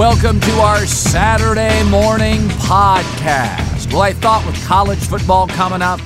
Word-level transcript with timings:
Welcome 0.00 0.40
to 0.40 0.52
our 0.52 0.86
Saturday 0.86 1.84
morning 1.90 2.38
podcast. 2.48 3.92
Well, 3.92 4.00
I 4.00 4.14
thought 4.14 4.46
with 4.46 4.56
college 4.64 4.98
football 4.98 5.46
coming 5.46 5.82
up 5.82 6.00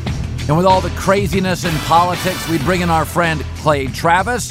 and 0.49 0.57
with 0.57 0.67
all 0.67 0.81
the 0.81 0.91
craziness 0.91 1.65
in 1.65 1.73
politics, 1.83 2.49
we'd 2.49 2.63
bring 2.63 2.81
in 2.81 2.91
our 2.91 3.05
friend 3.05 3.45
Clay 3.59 3.87
Travis, 3.87 4.51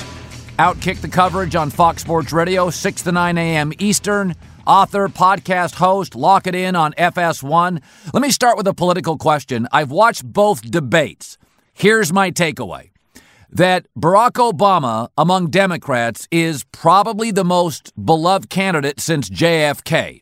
outkick 0.59 1.01
the 1.01 1.09
coverage 1.09 1.55
on 1.55 1.71
Fox 1.71 2.03
Sports 2.03 2.31
Radio, 2.31 2.69
6 2.69 3.01
to 3.01 3.11
9 3.11 3.37
a.m. 3.37 3.73
Eastern, 3.79 4.33
author, 4.65 5.09
podcast 5.09 5.75
host, 5.75 6.15
lock 6.15 6.47
it 6.47 6.55
in 6.55 6.77
on 6.77 6.93
FS1. 6.93 7.81
Let 8.13 8.21
me 8.21 8.31
start 8.31 8.55
with 8.55 8.67
a 8.67 8.73
political 8.73 9.17
question. 9.17 9.67
I've 9.73 9.91
watched 9.91 10.23
both 10.23 10.61
debates. 10.71 11.37
Here's 11.73 12.13
my 12.13 12.31
takeaway 12.31 12.92
that 13.53 13.85
Barack 13.97 14.31
Obama 14.31 15.09
among 15.15 15.51
Democrats 15.51 16.27
is 16.31 16.63
probably 16.71 17.29
the 17.29 17.43
most 17.43 17.93
beloved 18.03 18.49
candidate 18.49 18.99
since 18.99 19.29
JFK. 19.29 20.21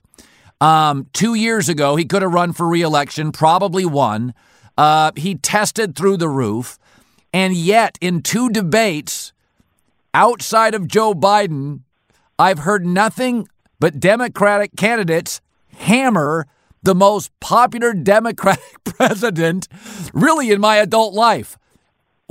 Um, 0.59 1.07
two 1.13 1.33
years 1.33 1.69
ago, 1.69 1.95
he 1.95 2.03
could 2.05 2.21
have 2.21 2.33
run 2.33 2.51
for 2.51 2.67
reelection, 2.67 3.31
probably 3.31 3.85
won. 3.85 4.33
Uh, 4.77 5.11
he 5.15 5.35
tested 5.35 5.95
through 5.95 6.17
the 6.17 6.29
roof. 6.29 6.77
And 7.33 7.53
yet, 7.55 7.97
in 8.01 8.21
two 8.21 8.49
debates 8.49 9.31
outside 10.13 10.75
of 10.75 10.87
Joe 10.87 11.13
Biden, 11.13 11.81
I've 12.37 12.59
heard 12.59 12.85
nothing 12.85 13.47
but 13.79 13.99
Democratic 13.99 14.75
candidates 14.75 15.39
hammer 15.77 16.47
the 16.83 16.95
most 16.95 17.31
popular 17.39 17.93
Democratic 17.93 18.83
president 18.83 19.69
really 20.13 20.51
in 20.51 20.59
my 20.59 20.75
adult 20.75 21.13
life. 21.13 21.57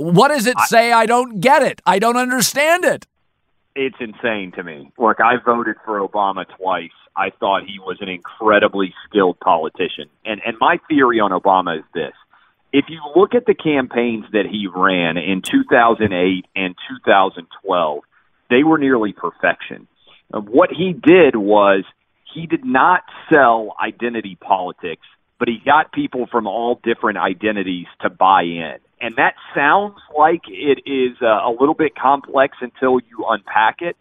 What 0.01 0.29
does 0.29 0.47
it 0.47 0.59
say? 0.61 0.91
I 0.91 1.05
don't 1.05 1.39
get 1.39 1.61
it. 1.61 1.79
I 1.85 1.99
don't 1.99 2.17
understand 2.17 2.85
it. 2.85 3.05
It's 3.75 3.95
insane 3.99 4.51
to 4.53 4.63
me. 4.63 4.91
Look, 4.97 5.19
I 5.21 5.35
voted 5.37 5.75
for 5.85 6.05
Obama 6.05 6.45
twice. 6.57 6.89
I 7.15 7.29
thought 7.29 7.65
he 7.65 7.77
was 7.79 7.97
an 8.01 8.09
incredibly 8.09 8.93
skilled 9.05 9.39
politician. 9.39 10.09
And 10.25 10.41
and 10.45 10.57
my 10.59 10.79
theory 10.89 11.19
on 11.19 11.31
Obama 11.31 11.77
is 11.77 11.85
this. 11.93 12.13
If 12.73 12.85
you 12.89 12.99
look 13.15 13.35
at 13.35 13.45
the 13.45 13.53
campaigns 13.53 14.25
that 14.31 14.45
he 14.49 14.67
ran 14.73 15.17
in 15.17 15.41
2008 15.41 16.45
and 16.55 16.75
2012, 17.05 17.99
they 18.49 18.63
were 18.63 18.77
nearly 18.77 19.13
perfection. 19.13 19.87
What 20.29 20.71
he 20.71 20.93
did 20.93 21.35
was 21.35 21.83
he 22.33 22.47
did 22.47 22.65
not 22.65 23.03
sell 23.31 23.75
identity 23.81 24.37
politics, 24.39 25.05
but 25.37 25.47
he 25.49 25.61
got 25.63 25.91
people 25.91 26.27
from 26.27 26.47
all 26.47 26.79
different 26.81 27.17
identities 27.17 27.87
to 28.01 28.09
buy 28.09 28.43
in. 28.43 28.77
And 29.01 29.15
that 29.15 29.33
sounds 29.55 29.97
like 30.15 30.41
it 30.47 30.83
is 30.85 31.17
uh, 31.21 31.25
a 31.25 31.51
little 31.59 31.73
bit 31.73 31.95
complex 31.95 32.57
until 32.61 32.99
you 32.99 33.25
unpack 33.27 33.77
it. 33.81 33.97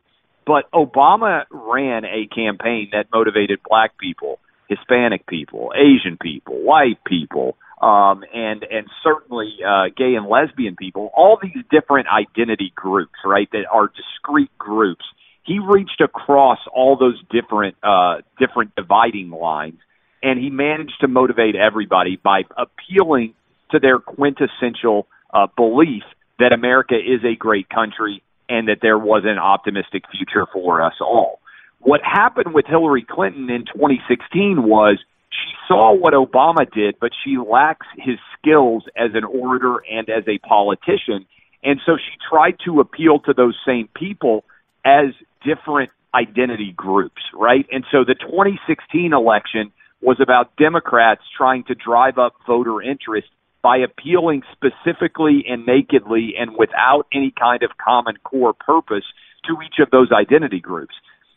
But 0.47 0.71
Obama 0.73 1.45
ran 1.51 2.05
a 2.05 2.27
campaign 2.27 2.91
that 2.93 3.07
motivated 3.13 3.61
black 3.67 3.97
people, 3.99 4.39
Hispanic 4.69 5.27
people, 5.27 5.73
Asian 5.75 6.19
people, 6.21 6.55
white 6.63 7.03
people, 7.07 7.57
um, 7.81 8.25
and 8.35 8.63
and 8.65 8.89
certainly 9.03 9.57
uh, 9.67 9.89
gay 9.97 10.15
and 10.17 10.27
lesbian 10.27 10.77
people. 10.77 11.11
All 11.15 11.39
these 11.43 11.65
different 11.71 12.09
identity 12.09 12.73
groups, 12.75 13.15
right, 13.25 13.49
that 13.53 13.65
are 13.73 13.89
discrete 13.89 14.57
groups. 14.59 15.05
He 15.45 15.61
reached 15.61 16.03
across 16.03 16.59
all 16.75 16.97
those 16.99 17.21
different 17.31 17.77
uh, 17.83 18.17
different 18.39 18.75
dividing 18.75 19.31
lines, 19.31 19.79
and 20.23 20.39
he 20.39 20.51
managed 20.51 21.01
to 21.01 21.09
motivate 21.09 21.55
everybody 21.57 22.17
by 22.23 22.43
appealing 22.57 23.35
to 23.73 23.79
their 23.79 23.99
quintessential 23.99 25.07
uh, 25.33 25.47
belief 25.57 26.03
that 26.39 26.53
America 26.53 26.95
is 26.95 27.25
a 27.25 27.37
great 27.37 27.69
country 27.69 28.23
and 28.49 28.69
that 28.69 28.79
there 28.83 28.99
was 28.99 29.23
an 29.25 29.39
optimistic 29.39 30.05
future 30.11 30.47
for 30.53 30.83
us 30.83 30.95
all. 31.01 31.41
What 31.81 32.01
happened 32.03 32.53
with 32.53 32.67
Hillary 32.67 33.07
Clinton 33.09 33.49
in 33.49 33.65
2016 33.65 34.63
was 34.63 34.99
she 35.31 35.53
saw 35.69 35.95
what 35.95 36.13
Obama 36.15 36.71
did, 36.71 36.97
but 37.01 37.13
she 37.25 37.39
lacks 37.39 37.87
his 37.97 38.19
skills 38.37 38.85
as 38.97 39.11
an 39.15 39.25
orator 39.25 39.77
and 39.91 40.09
as 40.11 40.25
a 40.27 40.39
politician. 40.39 41.27
And 41.63 41.81
so 41.87 41.97
she 41.97 42.19
tried 42.29 42.57
to 42.65 42.81
appeal 42.81 43.21
to 43.21 43.33
those 43.33 43.57
same 43.67 43.89
people 43.95 44.45
as 44.85 45.15
different 45.45 45.91
identity 46.15 46.73
groups, 46.77 47.23
right? 47.35 47.67
And 47.71 47.85
so 47.93 48.05
the 48.05 48.15
2016 48.15 49.13
election 49.13 49.73
was 50.03 50.19
about 50.21 50.57
Democrats 50.57 51.23
trying 51.37 51.65
to 51.65 51.75
drive 51.75 52.19
up 52.19 52.35
voter 52.47 52.83
interest 52.83 53.29
by 53.63 53.79
appealing 53.79 54.43
specifically 54.53 55.45
and 55.49 55.67
nakedly 55.67 56.35
and 56.39 56.57
without 56.57 57.07
any 57.13 57.33
kind 57.39 57.63
of 57.63 57.71
common 57.77 58.17
core 58.25 58.55
purpose 58.55 59.05
to 59.47 59.57
each 59.65 59.79
of 59.81 59.91
those 59.91 60.11
identity 60.13 60.61
groups. 60.61 60.95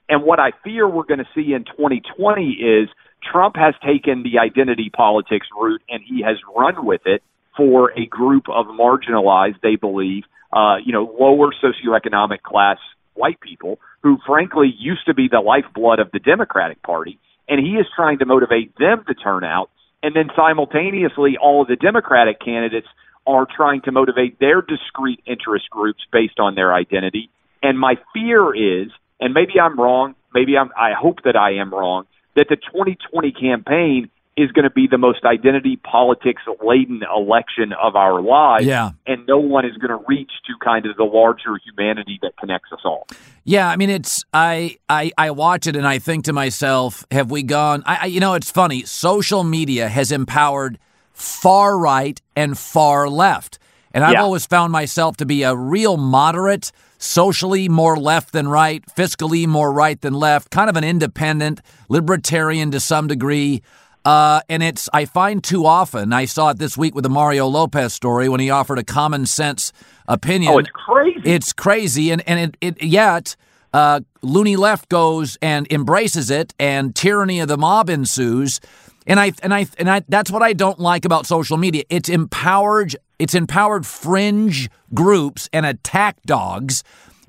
And 0.09 0.23
what 0.23 0.39
I 0.39 0.51
fear 0.63 0.87
we're 0.87 1.03
going 1.03 1.19
to 1.19 1.29
see 1.35 1.53
in 1.53 1.63
2020 1.65 2.51
is 2.51 2.89
Trump 3.31 3.55
has 3.55 3.73
taken 3.85 4.23
the 4.23 4.39
identity 4.39 4.91
politics 4.93 5.47
route 5.57 5.81
and 5.89 6.01
he 6.05 6.21
has 6.23 6.37
run 6.55 6.85
with 6.85 7.01
it 7.05 7.23
for 7.55 7.91
a 7.97 8.05
group 8.05 8.45
of 8.49 8.65
marginalized, 8.67 9.61
they 9.61 9.75
believe, 9.75 10.23
uh, 10.51 10.77
you 10.83 10.91
know, 10.91 11.03
lower 11.19 11.53
socioeconomic 11.63 12.41
class 12.41 12.77
white 13.13 13.39
people 13.39 13.79
who 14.01 14.17
frankly 14.25 14.73
used 14.77 15.05
to 15.05 15.13
be 15.13 15.27
the 15.29 15.39
lifeblood 15.39 15.99
of 15.99 16.11
the 16.11 16.19
Democratic 16.19 16.81
Party. 16.81 17.19
And 17.47 17.59
he 17.59 17.73
is 17.73 17.85
trying 17.95 18.19
to 18.19 18.25
motivate 18.25 18.75
them 18.77 19.03
to 19.07 19.13
turn 19.13 19.43
out. 19.43 19.69
And 20.03 20.13
then 20.15 20.29
simultaneously, 20.35 21.37
all 21.41 21.61
of 21.61 21.69
the 21.69 21.77
Democratic 21.77 22.41
candidates 22.41 22.87
are 23.25 23.47
trying 23.47 23.81
to 23.83 23.91
motivate 23.91 24.37
their 24.39 24.61
discrete 24.61 25.21
interest 25.25 25.69
groups 25.69 26.01
based 26.11 26.39
on 26.39 26.55
their 26.55 26.73
identity. 26.73 27.29
And 27.63 27.79
my 27.79 27.95
fear 28.13 28.53
is, 28.53 28.91
and 29.21 29.33
maybe 29.33 29.53
I'm 29.61 29.79
wrong, 29.79 30.15
maybe 30.33 30.57
I'm, 30.57 30.71
I 30.77 30.91
hope 30.91 31.23
that 31.23 31.37
I 31.37 31.53
am 31.53 31.73
wrong, 31.73 32.05
that 32.35 32.47
the 32.49 32.57
2020 32.57 33.31
campaign 33.31 34.09
is 34.35 34.51
going 34.51 34.63
to 34.63 34.69
be 34.71 34.87
the 34.89 34.97
most 34.97 35.23
identity 35.25 35.75
politics 35.75 36.41
laden 36.63 37.01
election 37.15 37.71
of 37.73 37.95
our 37.95 38.21
lives. 38.21 38.65
Yeah. 38.65 38.91
And 39.05 39.27
no 39.27 39.37
one 39.37 39.65
is 39.65 39.77
going 39.77 39.91
to 39.97 40.03
reach 40.07 40.31
to 40.47 40.53
kind 40.63 40.85
of 40.87 40.97
the 40.97 41.03
larger 41.03 41.59
humanity 41.63 42.17
that 42.23 42.35
connects 42.37 42.71
us 42.71 42.79
all. 42.83 43.07
Yeah, 43.43 43.69
I 43.69 43.75
mean, 43.75 43.89
it's 43.89 44.23
I 44.33 44.77
I 44.89 45.11
I 45.17 45.31
watch 45.31 45.67
it 45.67 45.75
and 45.75 45.85
I 45.85 45.99
think 45.99 46.25
to 46.25 46.33
myself, 46.33 47.05
have 47.11 47.29
we 47.29 47.43
gone? 47.43 47.83
I, 47.85 47.99
I 48.01 48.05
you 48.05 48.19
know, 48.19 48.33
it's 48.33 48.49
funny. 48.49 48.83
Social 48.83 49.43
media 49.43 49.87
has 49.89 50.11
empowered 50.11 50.79
far 51.11 51.77
right 51.77 52.19
and 52.35 52.57
far 52.57 53.09
left, 53.09 53.59
and 53.93 54.03
I've 54.03 54.13
Yeah. 54.13 54.23
always 54.23 54.45
found 54.45 54.71
myself 54.71 55.17
to 55.17 55.25
be 55.25 55.43
a 55.43 55.55
real 55.55 55.97
moderate, 55.97 56.71
socially 56.97 57.69
more 57.69 57.97
left 57.97 58.31
than 58.31 58.47
right, 58.47 58.83
fiscally 58.97 59.45
more 59.45 59.71
right 59.71 59.99
than 60.01 60.13
left, 60.13 60.49
kind 60.49 60.69
of 60.69 60.77
an 60.77 60.83
independent, 60.83 61.61
libertarian 61.89 62.71
to 62.71 62.79
some 62.79 63.07
degree. 63.07 63.61
Uh, 64.05 64.41
and 64.49 64.61
it's 64.61 64.89
I 64.91 65.05
find 65.05 65.43
too 65.43 65.65
often. 65.65 66.11
I 66.11 66.25
saw 66.25 66.49
it 66.49 66.59
this 66.59 66.77
week 66.77 66.93
with 66.93 67.03
the 67.03 67.09
Mario 67.09 67.47
Lopez 67.47 67.93
story 67.93 68.27
when 68.27 68.39
he 68.39 68.49
offered 68.49 68.77
a 68.77 68.83
common 68.83 69.25
sense 69.25 69.71
opinion. 70.07 70.53
Oh, 70.53 70.57
it's 70.57 70.69
crazy. 70.69 71.21
It's 71.23 71.53
crazy, 71.53 72.11
and 72.11 72.21
and 72.27 72.39
it, 72.39 72.57
it 72.59 72.83
yet 72.83 73.35
uh, 73.73 74.01
loony 74.21 74.55
left 74.55 74.89
goes 74.89 75.37
and 75.41 75.71
embraces 75.71 76.29
it, 76.29 76.53
and 76.59 76.95
tyranny 76.95 77.39
of 77.39 77.47
the 77.47 77.57
mob 77.57 77.89
ensues. 77.89 78.59
And 79.07 79.19
I 79.19 79.33
and 79.41 79.53
I 79.53 79.67
and 79.77 79.89
I 79.89 80.01
that's 80.07 80.31
what 80.31 80.43
I 80.43 80.53
don't 80.53 80.79
like 80.79 81.05
about 81.05 81.25
social 81.25 81.57
media. 81.57 81.83
It's 81.89 82.09
empowered. 82.09 82.95
It's 83.19 83.33
empowered 83.33 83.85
fringe 83.85 84.69
groups 84.93 85.49
and 85.53 85.65
attack 85.65 86.21
dogs. 86.25 86.83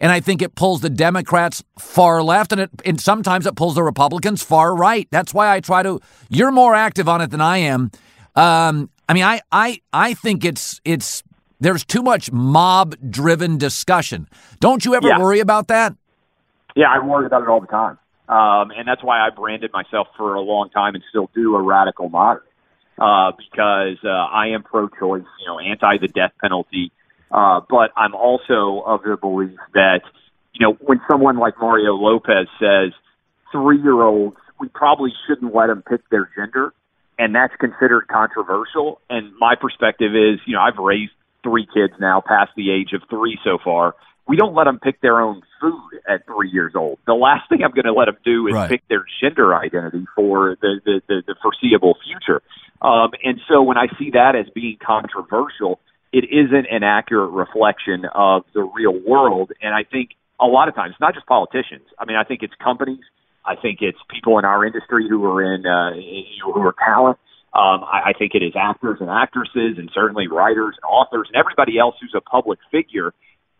And 0.04 0.12
I 0.12 0.20
think 0.20 0.42
it 0.42 0.54
pulls 0.54 0.82
the 0.82 0.90
Democrats 0.90 1.64
far 1.78 2.22
left, 2.22 2.52
and 2.52 2.60
it 2.60 2.70
and 2.84 3.00
sometimes 3.00 3.46
it 3.46 3.56
pulls 3.56 3.74
the 3.74 3.82
Republicans 3.82 4.42
far 4.42 4.76
right. 4.76 5.08
That's 5.10 5.32
why 5.32 5.50
I 5.50 5.60
try 5.60 5.82
to. 5.82 5.98
You're 6.28 6.50
more 6.50 6.74
active 6.74 7.08
on 7.08 7.22
it 7.22 7.30
than 7.30 7.40
I 7.40 7.56
am. 7.56 7.90
Um, 8.36 8.90
I 9.08 9.14
mean, 9.14 9.24
I 9.24 9.40
I 9.50 9.80
I 9.94 10.12
think 10.12 10.44
it's 10.44 10.78
it's 10.84 11.22
there's 11.58 11.86
too 11.86 12.02
much 12.02 12.30
mob 12.30 12.96
driven 13.08 13.56
discussion. 13.56 14.28
Don't 14.60 14.84
you 14.84 14.94
ever 14.94 15.08
Yeah. 15.08 15.18
worry 15.18 15.40
about 15.40 15.68
that? 15.68 15.94
Yeah, 16.76 16.88
I 16.90 16.98
worry 16.98 17.24
about 17.24 17.40
it 17.40 17.48
all 17.48 17.62
the 17.62 17.66
time. 17.66 17.96
Um, 18.28 18.72
and 18.76 18.86
that's 18.86 19.02
why 19.02 19.26
I 19.26 19.30
branded 19.30 19.72
myself 19.72 20.08
for 20.18 20.34
a 20.34 20.40
long 20.42 20.68
time 20.68 20.94
and 20.94 21.02
still 21.08 21.30
do 21.34 21.56
a 21.56 21.62
radical 21.62 22.10
moderate. 22.10 22.44
Uh, 22.98 23.32
because 23.38 23.96
uh, 24.04 24.10
I 24.10 24.48
am 24.48 24.64
pro 24.64 24.86
choice, 24.88 25.24
you 25.40 25.46
know, 25.46 25.58
anti 25.58 25.96
the 25.96 26.08
death 26.08 26.32
penalty. 26.42 26.92
Uh, 27.34 27.60
but 27.68 27.90
I'm 27.96 28.14
also 28.14 28.84
of 28.86 29.02
the 29.02 29.16
belief 29.20 29.58
that, 29.72 30.02
you 30.52 30.64
know, 30.64 30.74
when 30.80 31.00
someone 31.10 31.36
like 31.36 31.54
Mario 31.60 31.94
Lopez 31.94 32.46
says 32.60 32.92
three 33.50 33.80
year 33.82 34.00
olds, 34.02 34.36
we 34.60 34.68
probably 34.68 35.10
shouldn't 35.26 35.52
let 35.52 35.66
them 35.66 35.82
pick 35.82 36.08
their 36.10 36.30
gender, 36.36 36.72
and 37.18 37.34
that's 37.34 37.52
considered 37.58 38.06
controversial. 38.06 39.00
And 39.10 39.34
my 39.40 39.56
perspective 39.60 40.12
is, 40.14 40.38
you 40.46 40.54
know, 40.54 40.60
I've 40.60 40.78
raised 40.78 41.10
three 41.42 41.66
kids 41.66 41.94
now 41.98 42.22
past 42.24 42.52
the 42.56 42.70
age 42.70 42.92
of 42.94 43.02
three 43.10 43.36
so 43.44 43.58
far. 43.62 43.96
We 44.28 44.36
don't 44.36 44.54
let 44.54 44.64
them 44.64 44.78
pick 44.78 45.00
their 45.00 45.20
own 45.20 45.42
food 45.60 46.00
at 46.08 46.24
three 46.26 46.50
years 46.50 46.74
old. 46.76 47.00
The 47.04 47.14
last 47.14 47.48
thing 47.48 47.64
I'm 47.64 47.72
going 47.72 47.84
to 47.84 47.92
let 47.92 48.06
them 48.06 48.16
do 48.24 48.46
is 48.46 48.54
Right. 48.54 48.70
pick 48.70 48.86
their 48.88 49.04
gender 49.20 49.54
identity 49.56 50.06
for 50.14 50.56
the, 50.62 50.80
the, 50.84 51.02
the, 51.08 51.22
the 51.26 51.34
foreseeable 51.42 51.98
future. 52.06 52.42
Um, 52.80 53.10
and 53.24 53.40
so 53.48 53.60
when 53.62 53.76
I 53.76 53.88
see 53.98 54.10
that 54.12 54.36
as 54.36 54.46
being 54.54 54.78
controversial, 54.80 55.80
it 56.14 56.30
isn't 56.30 56.66
an 56.70 56.84
accurate 56.84 57.32
reflection 57.32 58.06
of 58.14 58.44
the 58.54 58.62
real 58.62 58.94
world. 58.94 59.50
And 59.60 59.74
I 59.74 59.82
think 59.82 60.10
a 60.38 60.46
lot 60.46 60.68
of 60.68 60.74
times, 60.76 60.94
not 61.00 61.12
just 61.12 61.26
politicians. 61.26 61.90
I 61.98 62.04
mean, 62.04 62.16
I 62.16 62.22
think 62.22 62.42
it's 62.44 62.54
companies. 62.62 63.02
I 63.44 63.56
think 63.56 63.78
it's 63.82 63.98
people 64.08 64.38
in 64.38 64.44
our 64.44 64.64
industry 64.64 65.06
who 65.10 65.24
are 65.26 65.42
in 65.42 65.66
uh, 65.66 65.90
who 66.46 66.60
are 66.60 66.74
talent. 66.78 67.18
Um, 67.52 67.82
I, 67.82 68.10
I 68.10 68.12
think 68.16 68.32
it 68.34 68.44
is 68.44 68.54
actors 68.54 68.98
and 69.00 69.10
actresses, 69.10 69.76
and 69.76 69.90
certainly 69.92 70.28
writers 70.28 70.76
and 70.78 70.86
authors, 70.88 71.28
and 71.32 71.36
everybody 71.36 71.78
else 71.78 71.96
who's 72.00 72.14
a 72.16 72.20
public 72.22 72.60
figure. 72.70 73.12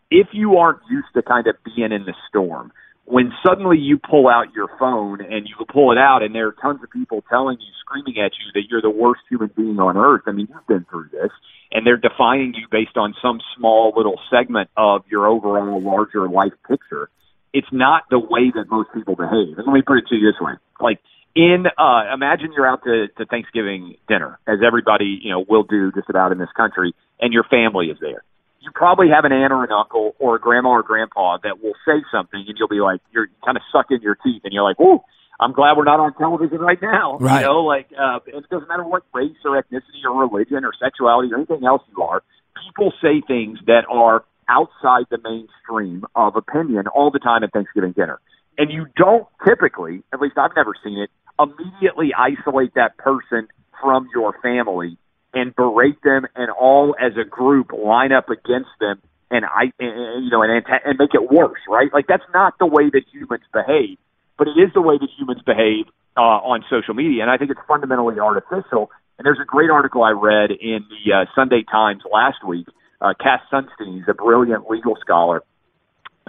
If 0.09 0.27
you 0.31 0.55
aren't 0.55 0.79
used 0.89 1.11
to 1.15 1.21
kind 1.23 1.47
of 1.47 1.55
being 1.63 1.91
in 1.91 2.05
the 2.05 2.15
storm, 2.29 2.71
when 3.03 3.33
suddenly 3.45 3.77
you 3.77 3.99
pull 3.99 4.27
out 4.27 4.53
your 4.55 4.69
phone 4.79 5.19
and 5.19 5.47
you 5.47 5.55
pull 5.71 5.91
it 5.91 5.97
out, 5.97 6.23
and 6.23 6.33
there 6.33 6.47
are 6.47 6.55
tons 6.61 6.79
of 6.83 6.89
people 6.89 7.23
telling 7.29 7.57
you, 7.59 7.67
screaming 7.83 8.15
at 8.23 8.31
you 8.39 8.47
that 8.53 8.63
you're 8.69 8.81
the 8.81 8.89
worst 8.89 9.21
human 9.29 9.51
being 9.55 9.79
on 9.79 9.97
earth. 9.97 10.23
I 10.25 10.31
mean, 10.31 10.47
you've 10.49 10.67
been 10.67 10.85
through 10.89 11.09
this, 11.11 11.31
and 11.71 11.85
they're 11.85 11.97
defining 11.97 12.53
you 12.53 12.67
based 12.71 12.97
on 12.97 13.15
some 13.21 13.39
small 13.57 13.93
little 13.95 14.19
segment 14.29 14.69
of 14.77 15.03
your 15.09 15.27
overall 15.27 15.81
larger 15.81 16.27
life 16.29 16.53
picture. 16.67 17.09
It's 17.53 17.67
not 17.71 18.03
the 18.09 18.19
way 18.19 18.51
that 18.53 18.65
most 18.69 18.89
people 18.93 19.15
behave. 19.15 19.57
And 19.57 19.65
let 19.65 19.73
me 19.73 19.81
put 19.81 19.97
it 19.97 20.05
to 20.09 20.15
you 20.15 20.31
this 20.31 20.39
way: 20.41 20.53
like 20.79 20.99
in 21.35 21.65
uh, 21.77 22.13
imagine 22.13 22.53
you're 22.55 22.67
out 22.67 22.83
to, 22.83 23.07
to 23.17 23.25
Thanksgiving 23.25 23.95
dinner, 24.07 24.39
as 24.47 24.59
everybody 24.65 25.19
you 25.21 25.31
know 25.31 25.45
will 25.47 25.63
do 25.63 25.91
just 25.91 26.09
about 26.09 26.31
in 26.31 26.37
this 26.37 26.51
country, 26.55 26.93
and 27.19 27.33
your 27.33 27.43
family 27.43 27.87
is 27.87 27.97
there 28.01 28.23
you 28.65 28.71
probably 28.73 29.09
have 29.13 29.25
an 29.25 29.31
aunt 29.31 29.53
or 29.53 29.63
an 29.63 29.71
uncle 29.71 30.15
or 30.17 30.35
a 30.35 30.39
grandma 30.39 30.69
or 30.69 30.81
grandpa 30.81 31.37
that 31.43 31.61
will 31.61 31.75
say 31.85 32.01
something 32.11 32.43
and 32.47 32.57
you'll 32.57 32.67
be 32.67 32.81
like 32.81 32.99
you're 33.13 33.27
kind 33.45 33.55
of 33.55 33.63
sucking 33.71 34.01
your 34.01 34.15
teeth 34.15 34.41
and 34.43 34.51
you're 34.53 34.63
like, 34.63 34.79
"Ooh, 34.79 35.01
I'm 35.39 35.53
glad 35.53 35.77
we're 35.77 35.83
not 35.85 35.99
on 35.99 36.13
television 36.15 36.59
right 36.59 36.81
now." 36.81 37.17
Right. 37.19 37.41
You 37.41 37.47
know, 37.47 37.61
like 37.61 37.87
uh 37.97 38.19
and 38.27 38.43
it 38.43 38.49
doesn't 38.49 38.67
matter 38.67 38.83
what 38.83 39.03
race 39.13 39.35
or 39.43 39.61
ethnicity 39.61 40.03
or 40.05 40.27
religion 40.27 40.65
or 40.65 40.71
sexuality 40.79 41.31
or 41.33 41.37
anything 41.37 41.65
else 41.65 41.81
you 41.95 42.03
are. 42.03 42.23
People 42.67 42.93
say 43.01 43.21
things 43.27 43.59
that 43.67 43.85
are 43.89 44.23
outside 44.49 45.05
the 45.09 45.17
mainstream 45.23 46.05
of 46.15 46.35
opinion 46.35 46.87
all 46.87 47.11
the 47.11 47.19
time 47.19 47.43
at 47.43 47.51
Thanksgiving 47.51 47.91
dinner. 47.91 48.19
And 48.57 48.71
you 48.71 48.85
don't 48.95 49.27
typically, 49.45 50.03
at 50.13 50.21
least 50.21 50.37
I've 50.37 50.55
never 50.55 50.73
seen 50.83 50.97
it, 50.97 51.09
immediately 51.39 52.11
isolate 52.17 52.73
that 52.75 52.97
person 52.97 53.47
from 53.81 54.07
your 54.13 54.33
family 54.41 54.97
and 55.33 55.53
berate 55.55 56.01
them 56.03 56.25
and 56.35 56.49
all 56.49 56.95
as 56.99 57.13
a 57.17 57.27
group 57.27 57.71
line 57.73 58.13
up 58.13 58.29
against 58.29 58.69
them 58.79 59.01
and 59.29 59.43
I 59.45 59.71
and, 59.79 60.25
you 60.25 60.31
know 60.31 60.41
and 60.43 60.51
and 60.51 60.97
make 60.97 61.13
it 61.13 61.29
worse, 61.29 61.59
right? 61.67 61.91
Like 61.93 62.07
that's 62.07 62.23
not 62.33 62.57
the 62.59 62.65
way 62.65 62.89
that 62.89 63.01
humans 63.11 63.43
behave, 63.51 63.97
but 64.37 64.47
it 64.47 64.57
is 64.59 64.71
the 64.73 64.81
way 64.81 64.97
that 64.99 65.09
humans 65.17 65.41
behave 65.45 65.85
uh, 66.17 66.39
on 66.43 66.63
social 66.69 66.93
media, 66.93 67.21
and 67.21 67.31
I 67.31 67.37
think 67.37 67.51
it's 67.51 67.59
fundamentally 67.67 68.19
artificial. 68.19 68.89
And 69.17 69.25
there's 69.25 69.39
a 69.41 69.45
great 69.45 69.69
article 69.69 70.03
I 70.03 70.11
read 70.11 70.51
in 70.51 70.85
the 70.89 71.13
uh, 71.13 71.25
Sunday 71.35 71.63
Times 71.69 72.03
last 72.11 72.45
week. 72.45 72.67
Uh, 72.99 73.13
Cass 73.19 73.41
Sunstein, 73.51 73.95
he's 73.95 74.07
a 74.07 74.13
brilliant 74.13 74.69
legal 74.69 74.95
scholar, 74.99 75.43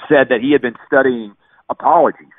said 0.08 0.28
that 0.30 0.40
he 0.40 0.52
had 0.52 0.62
been 0.62 0.76
studying 0.86 1.34
apologies, 1.68 2.34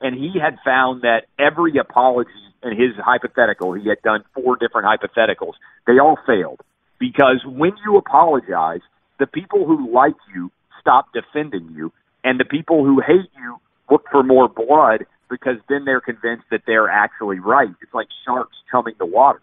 and 0.00 0.14
he 0.14 0.38
had 0.40 0.56
found 0.64 1.02
that 1.02 1.24
every 1.38 1.76
apology 1.76 2.30
in 2.62 2.72
his 2.72 2.92
hypothetical, 2.96 3.72
he 3.72 3.88
had 3.88 4.00
done 4.02 4.22
four 4.34 4.56
different 4.56 4.86
hypotheticals, 4.86 5.54
they 5.86 5.98
all 5.98 6.18
failed 6.26 6.60
because 6.98 7.42
when 7.44 7.72
you 7.84 7.96
apologize, 7.96 8.80
the 9.18 9.26
people 9.26 9.66
who 9.66 9.92
like 9.92 10.14
you 10.34 10.52
stop 10.80 11.06
defending 11.12 11.74
you, 11.74 11.92
and 12.22 12.38
the 12.38 12.44
people 12.44 12.84
who 12.84 13.00
hate 13.00 13.30
you 13.36 13.58
look 13.90 14.04
for 14.10 14.22
more 14.22 14.48
blood 14.48 15.06
because 15.28 15.56
then 15.68 15.84
they're 15.84 16.00
convinced 16.00 16.44
that 16.50 16.62
they're 16.66 16.88
actually 16.88 17.38
right. 17.38 17.70
It's 17.82 17.94
like 17.94 18.08
sharks 18.24 18.56
chumming 18.70 18.94
the 18.98 19.06
waters. 19.06 19.42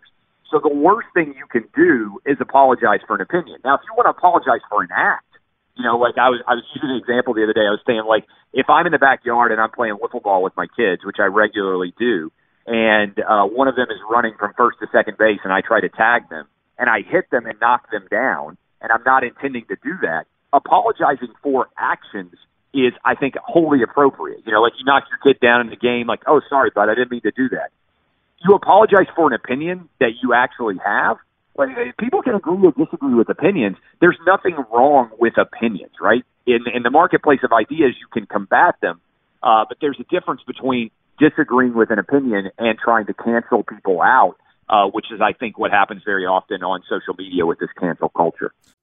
So 0.51 0.59
the 0.63 0.73
worst 0.73 1.07
thing 1.13 1.33
you 1.37 1.47
can 1.47 1.67
do 1.75 2.19
is 2.25 2.37
apologize 2.39 2.99
for 3.05 3.15
an 3.15 3.21
opinion. 3.21 3.59
Now, 3.63 3.75
if 3.75 3.81
you 3.83 3.93
want 3.95 4.07
to 4.07 4.15
apologize 4.15 4.63
for 4.69 4.83
an 4.83 4.89
act, 4.95 5.25
you 5.75 5.83
know, 5.83 5.97
like 5.97 6.17
I 6.17 6.29
was, 6.29 6.41
I 6.47 6.55
was 6.55 6.63
using 6.73 6.89
an 6.89 6.97
example 6.97 7.33
the 7.33 7.43
other 7.43 7.53
day. 7.53 7.67
I 7.67 7.75
was 7.75 7.83
saying, 7.85 8.03
like, 8.07 8.25
if 8.53 8.69
I'm 8.69 8.85
in 8.85 8.91
the 8.91 8.99
backyard 8.99 9.51
and 9.51 9.61
I'm 9.61 9.71
playing 9.71 9.97
wiffle 10.01 10.23
ball 10.23 10.41
with 10.41 10.55
my 10.55 10.67
kids, 10.67 11.05
which 11.05 11.17
I 11.19 11.25
regularly 11.25 11.93
do, 11.99 12.31
and 12.65 13.15
uh, 13.19 13.45
one 13.45 13.67
of 13.67 13.75
them 13.75 13.87
is 13.91 13.99
running 14.09 14.33
from 14.39 14.53
first 14.57 14.79
to 14.79 14.87
second 14.91 15.17
base, 15.17 15.39
and 15.43 15.53
I 15.53 15.61
try 15.61 15.79
to 15.79 15.89
tag 15.89 16.29
them, 16.29 16.47
and 16.79 16.89
I 16.89 17.01
hit 17.01 17.29
them 17.29 17.45
and 17.45 17.59
knock 17.59 17.91
them 17.91 18.07
down, 18.09 18.57
and 18.81 18.91
I'm 18.91 19.03
not 19.05 19.23
intending 19.23 19.65
to 19.67 19.75
do 19.83 19.95
that. 20.01 20.25
Apologizing 20.51 21.33
for 21.43 21.67
actions 21.77 22.33
is, 22.73 22.93
I 23.03 23.15
think, 23.15 23.35
wholly 23.43 23.81
appropriate. 23.81 24.41
You 24.45 24.51
know, 24.51 24.61
like 24.61 24.73
you 24.77 24.85
knock 24.85 25.03
your 25.09 25.19
kid 25.23 25.39
down 25.39 25.61
in 25.61 25.69
the 25.69 25.75
game, 25.75 26.07
like, 26.07 26.21
oh, 26.27 26.41
sorry, 26.49 26.71
bud, 26.73 26.89
I 26.89 26.95
didn't 26.95 27.11
mean 27.11 27.21
to 27.21 27.31
do 27.31 27.49
that. 27.49 27.69
You 28.45 28.55
apologize 28.55 29.07
for 29.15 29.27
an 29.27 29.33
opinion 29.33 29.89
that 29.99 30.11
you 30.21 30.33
actually 30.33 30.77
have. 30.85 31.17
Like, 31.57 31.69
eh, 31.69 31.91
people 31.99 32.21
can 32.21 32.35
agree 32.35 32.57
or 32.63 32.71
disagree 32.71 33.15
with 33.15 33.29
opinions. 33.29 33.77
There's 33.99 34.17
nothing 34.27 34.55
wrong 34.71 35.09
with 35.17 35.37
opinions, 35.37 35.93
right? 35.99 36.23
In 36.45 36.65
in 36.73 36.83
the 36.83 36.91
marketplace 36.91 37.39
of 37.43 37.51
ideas, 37.51 37.95
you 37.99 38.07
can 38.13 38.27
combat 38.27 38.75
them, 38.81 39.01
uh, 39.41 39.65
but 39.67 39.77
there's 39.81 39.99
a 39.99 40.03
difference 40.03 40.41
between 40.45 40.91
disagreeing 41.19 41.73
with 41.73 41.89
an 41.89 41.99
opinion 41.99 42.51
and 42.59 42.77
trying 42.77 43.07
to 43.07 43.13
cancel 43.13 43.63
people 43.63 44.01
out, 44.03 44.35
uh, 44.69 44.85
which 44.87 45.07
is, 45.11 45.19
I 45.19 45.33
think, 45.33 45.57
what 45.57 45.71
happens 45.71 46.03
very 46.05 46.25
often 46.25 46.63
on 46.63 46.83
social 46.87 47.15
media 47.17 47.45
with 47.45 47.57
this 47.59 47.69
cancel 47.79 48.09
culture. 48.09 48.53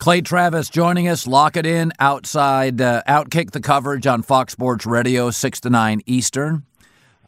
Clay 0.00 0.22
Travis 0.22 0.70
joining 0.70 1.08
us. 1.08 1.26
Lock 1.26 1.58
it 1.58 1.66
in 1.66 1.92
outside. 2.00 2.80
Uh, 2.80 3.02
outkick 3.06 3.50
the 3.50 3.60
coverage 3.60 4.06
on 4.06 4.22
Fox 4.22 4.54
Sports 4.54 4.86
Radio, 4.86 5.30
6 5.30 5.60
to 5.60 5.68
9 5.68 6.00
Eastern. 6.06 6.64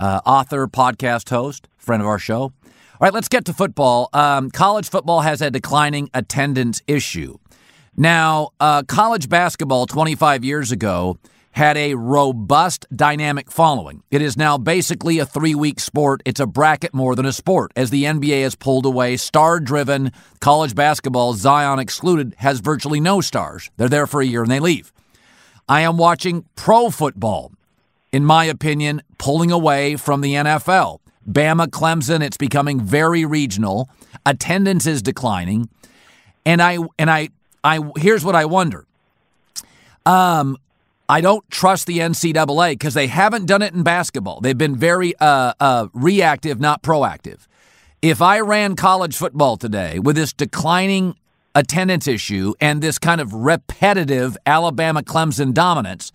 Uh, 0.01 0.23
author, 0.25 0.67
podcast 0.67 1.29
host, 1.29 1.69
friend 1.77 2.01
of 2.01 2.09
our 2.09 2.19
show. 2.19 2.41
All 2.41 2.53
right, 2.99 3.13
let's 3.13 3.29
get 3.29 3.45
to 3.45 3.53
football. 3.53 4.09
Um, 4.15 4.51
college 4.51 4.89
football 4.89 5.21
has 5.21 5.43
a 5.43 5.51
declining 5.51 6.09
attendance 6.15 6.81
issue. 6.87 7.37
Now, 7.95 8.53
uh, 8.59 8.85
college 8.85 9.29
basketball 9.29 9.85
25 9.85 10.43
years 10.43 10.73
ago 10.73 11.19
had 11.53 11.77
a 11.77 11.95
robust 11.95 12.87
dynamic 12.95 13.51
following. 13.51 14.03
It 14.11 14.23
is 14.23 14.37
now 14.37 14.59
basically 14.59 15.19
a 15.19 15.27
three 15.27 15.55
week 15.55 15.81
sport. 15.81 16.23
It's 16.25 16.41
a 16.41 16.47
bracket 16.47 16.95
more 16.95 17.15
than 17.15 17.27
a 17.27 17.33
sport. 17.33 17.73
As 17.77 17.91
the 17.91 18.05
NBA 18.05 18.43
has 18.43 18.55
pulled 18.55 18.87
away, 18.87 19.17
star 19.17 19.61
driven 19.61 20.13
college 20.41 20.75
basketball, 20.75 21.35
Zion 21.35 21.79
excluded, 21.79 22.35
has 22.39 22.61
virtually 22.61 23.01
no 23.01 23.21
stars. 23.21 23.71
They're 23.77 23.89
there 23.89 24.07
for 24.07 24.21
a 24.21 24.27
year 24.27 24.43
and 24.43 24.51
they 24.51 24.61
leave. 24.61 24.93
I 25.69 25.83
am 25.83 25.97
watching 25.97 26.45
pro 26.57 26.91
football, 26.91 27.53
in 28.11 28.25
my 28.25 28.45
opinion, 28.47 29.03
pulling 29.19 29.51
away 29.51 29.97
from 29.97 30.23
the 30.23 30.35
NFL. 30.35 30.99
Bama, 31.31 31.69
Clemson, 31.69 32.23
it's 32.23 32.37
becoming 32.37 32.81
very 32.81 33.25
regional. 33.25 33.89
Attendance 34.27 34.87
is 34.87 35.03
declining. 35.03 35.69
And 36.45 36.61
I 36.61 36.79
and 36.99 37.11
I 37.11 37.29
I 37.63 37.81
here's 37.97 38.25
what 38.25 38.35
I 38.35 38.47
wonder. 38.47 38.85
Um, 40.05 40.57
I 41.13 41.21
don't 41.21 41.45
trust 41.51 41.87
the 41.87 41.99
NCAA 41.99 42.71
because 42.71 42.95
they 42.95 43.07
haven't 43.07 43.45
done 43.45 43.61
it 43.61 43.75
in 43.75 43.83
basketball. 43.83 44.41
They've 44.41 44.57
been 44.57 44.77
very 44.77 45.15
uh, 45.21 45.53
uh, 45.61 45.89
reactive, 45.93 46.59
not 46.59 46.83
proactive. 46.83 47.47
If 48.01 48.23
I 48.23 48.41
ran 48.41 48.77
college 48.77 49.15
football 49.15 49.59
today 49.59 49.99
with 49.99 50.17
this 50.17 50.33
declining 50.33 51.15
attendance 51.55 52.09
issue 52.09 52.55
and 52.63 52.81
this 52.81 52.99
kind 52.99 53.21
of 53.21 53.35
repetitive 53.35 54.39
Alabama 54.47 55.03
Clemson 55.03 55.53
dominance, 55.53 56.13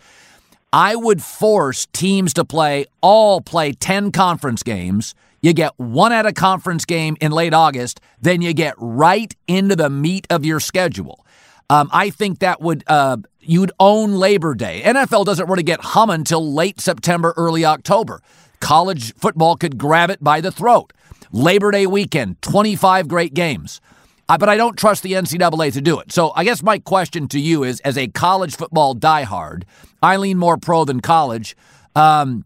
I 0.74 0.96
would 0.96 1.22
force 1.22 1.86
teams 1.94 2.34
to 2.34 2.44
play 2.44 2.88
all 3.00 3.40
play 3.40 3.74
10 3.74 4.12
conference 4.12 4.64
games. 4.64 5.14
You 5.44 5.54
get 5.54 5.74
one 5.78 6.12
at 6.12 6.26
a 6.26 6.34
conference 6.34 6.86
game 6.86 7.16
in 7.22 7.32
late 7.32 7.54
August, 7.54 8.02
then 8.20 8.42
you 8.42 8.52
get 8.52 8.74
right 8.80 9.32
into 9.48 9.76
the 9.76 9.92
meat 9.92 10.26
of 10.32 10.44
your 10.44 10.60
schedule. 10.60 11.24
Um, 11.70 11.90
I 11.92 12.10
think 12.10 12.40
that 12.40 12.62
would 12.62 12.84
uh, 12.88 13.18
you'd 13.42 13.72
own 13.80 14.14
Labor 14.14 14.56
Day. 14.56 14.82
NFL 14.86 15.26
doesn't 15.26 15.50
really 15.50 15.64
get 15.64 15.82
humming 15.82 16.16
until 16.16 16.54
late 16.54 16.80
September, 16.80 17.34
early 17.36 17.66
October. 17.66 18.22
College 18.60 19.14
football 19.16 19.56
could 19.58 19.78
grab 19.78 20.10
it 20.10 20.24
by 20.24 20.42
the 20.42 20.52
throat. 20.52 20.94
Labor 21.32 21.72
Day 21.72 21.86
weekend, 21.86 22.42
25 22.42 23.08
great 23.08 23.34
games. 23.34 23.82
Uh, 24.30 24.38
but 24.38 24.50
I 24.50 24.58
don't 24.58 24.78
trust 24.78 25.04
the 25.04 25.14
NCAA 25.14 25.74
to 25.74 25.82
do 25.82 26.00
it. 26.00 26.12
So 26.12 26.32
I 26.36 26.44
guess 26.44 26.62
my 26.62 26.80
question 26.80 27.28
to 27.30 27.40
you 27.40 27.64
is 27.64 27.80
as 27.82 27.98
a 27.98 28.08
college 28.08 28.56
football 28.56 28.96
diehard, 28.96 29.64
I 30.02 30.18
lean 30.18 30.38
more 30.38 30.58
pro 30.58 30.86
than 30.86 31.00
college. 31.00 31.56
Um, 31.96 32.46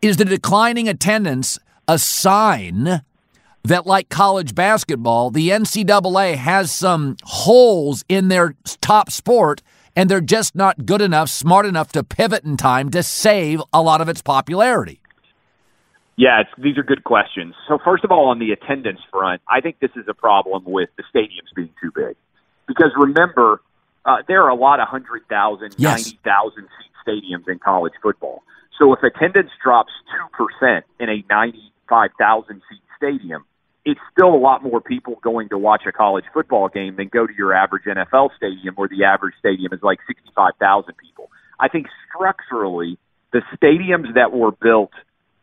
is 0.00 0.16
the 0.16 0.24
declining 0.24 0.88
attendance 0.88 1.58
a 1.86 1.98
sign 1.98 3.02
that, 3.64 3.86
like 3.86 4.08
college 4.08 4.54
basketball, 4.54 5.30
the 5.30 5.50
NCAA 5.50 6.36
has 6.36 6.72
some 6.72 7.16
holes 7.22 8.04
in 8.08 8.28
their 8.28 8.54
top 8.80 9.10
sport 9.10 9.62
and 9.94 10.08
they're 10.08 10.20
just 10.20 10.54
not 10.54 10.86
good 10.86 11.02
enough, 11.02 11.28
smart 11.28 11.66
enough 11.66 11.92
to 11.92 12.02
pivot 12.02 12.44
in 12.44 12.56
time 12.56 12.90
to 12.90 13.02
save 13.02 13.62
a 13.72 13.82
lot 13.82 14.00
of 14.00 14.08
its 14.08 14.22
popularity? 14.22 15.00
Yeah, 16.16 16.42
these 16.58 16.76
are 16.76 16.82
good 16.82 17.04
questions. 17.04 17.54
So, 17.68 17.78
first 17.82 18.04
of 18.04 18.12
all, 18.12 18.28
on 18.28 18.38
the 18.38 18.52
attendance 18.52 19.00
front, 19.10 19.40
I 19.48 19.60
think 19.60 19.80
this 19.80 19.90
is 19.96 20.04
a 20.08 20.14
problem 20.14 20.64
with 20.66 20.90
the 20.96 21.04
stadiums 21.14 21.54
being 21.56 21.70
too 21.80 21.90
big. 21.94 22.16
Because 22.68 22.90
remember, 22.96 23.62
uh, 24.04 24.18
there 24.28 24.42
are 24.42 24.50
a 24.50 24.54
lot 24.54 24.78
of 24.78 24.88
100,000, 24.88 25.74
Yes. 25.78 26.06
90,000 26.06 26.68
seat 26.78 26.92
stadiums 27.06 27.48
in 27.48 27.58
college 27.58 27.94
football. 28.02 28.42
So, 28.78 28.92
if 28.92 29.02
attendance 29.02 29.50
drops 29.62 29.92
2% 30.10 30.82
in 31.00 31.08
a 31.08 31.24
95,000 31.30 32.62
seat 32.68 32.82
stadium, 32.96 33.44
it's 33.84 34.00
still 34.12 34.32
a 34.34 34.38
lot 34.38 34.62
more 34.62 34.80
people 34.80 35.18
going 35.22 35.48
to 35.48 35.58
watch 35.58 35.82
a 35.88 35.92
college 35.92 36.24
football 36.32 36.68
game 36.68 36.96
than 36.96 37.08
go 37.08 37.26
to 37.26 37.32
your 37.36 37.52
average 37.52 37.84
NFL 37.84 38.30
stadium 38.36 38.74
where 38.76 38.88
the 38.88 39.04
average 39.04 39.34
stadium 39.38 39.72
is 39.72 39.80
like 39.82 39.98
65,000 40.06 40.94
people. 40.96 41.30
I 41.58 41.68
think 41.68 41.86
structurally, 42.08 42.98
the 43.32 43.42
stadiums 43.56 44.14
that 44.14 44.32
were 44.32 44.52
built 44.52 44.92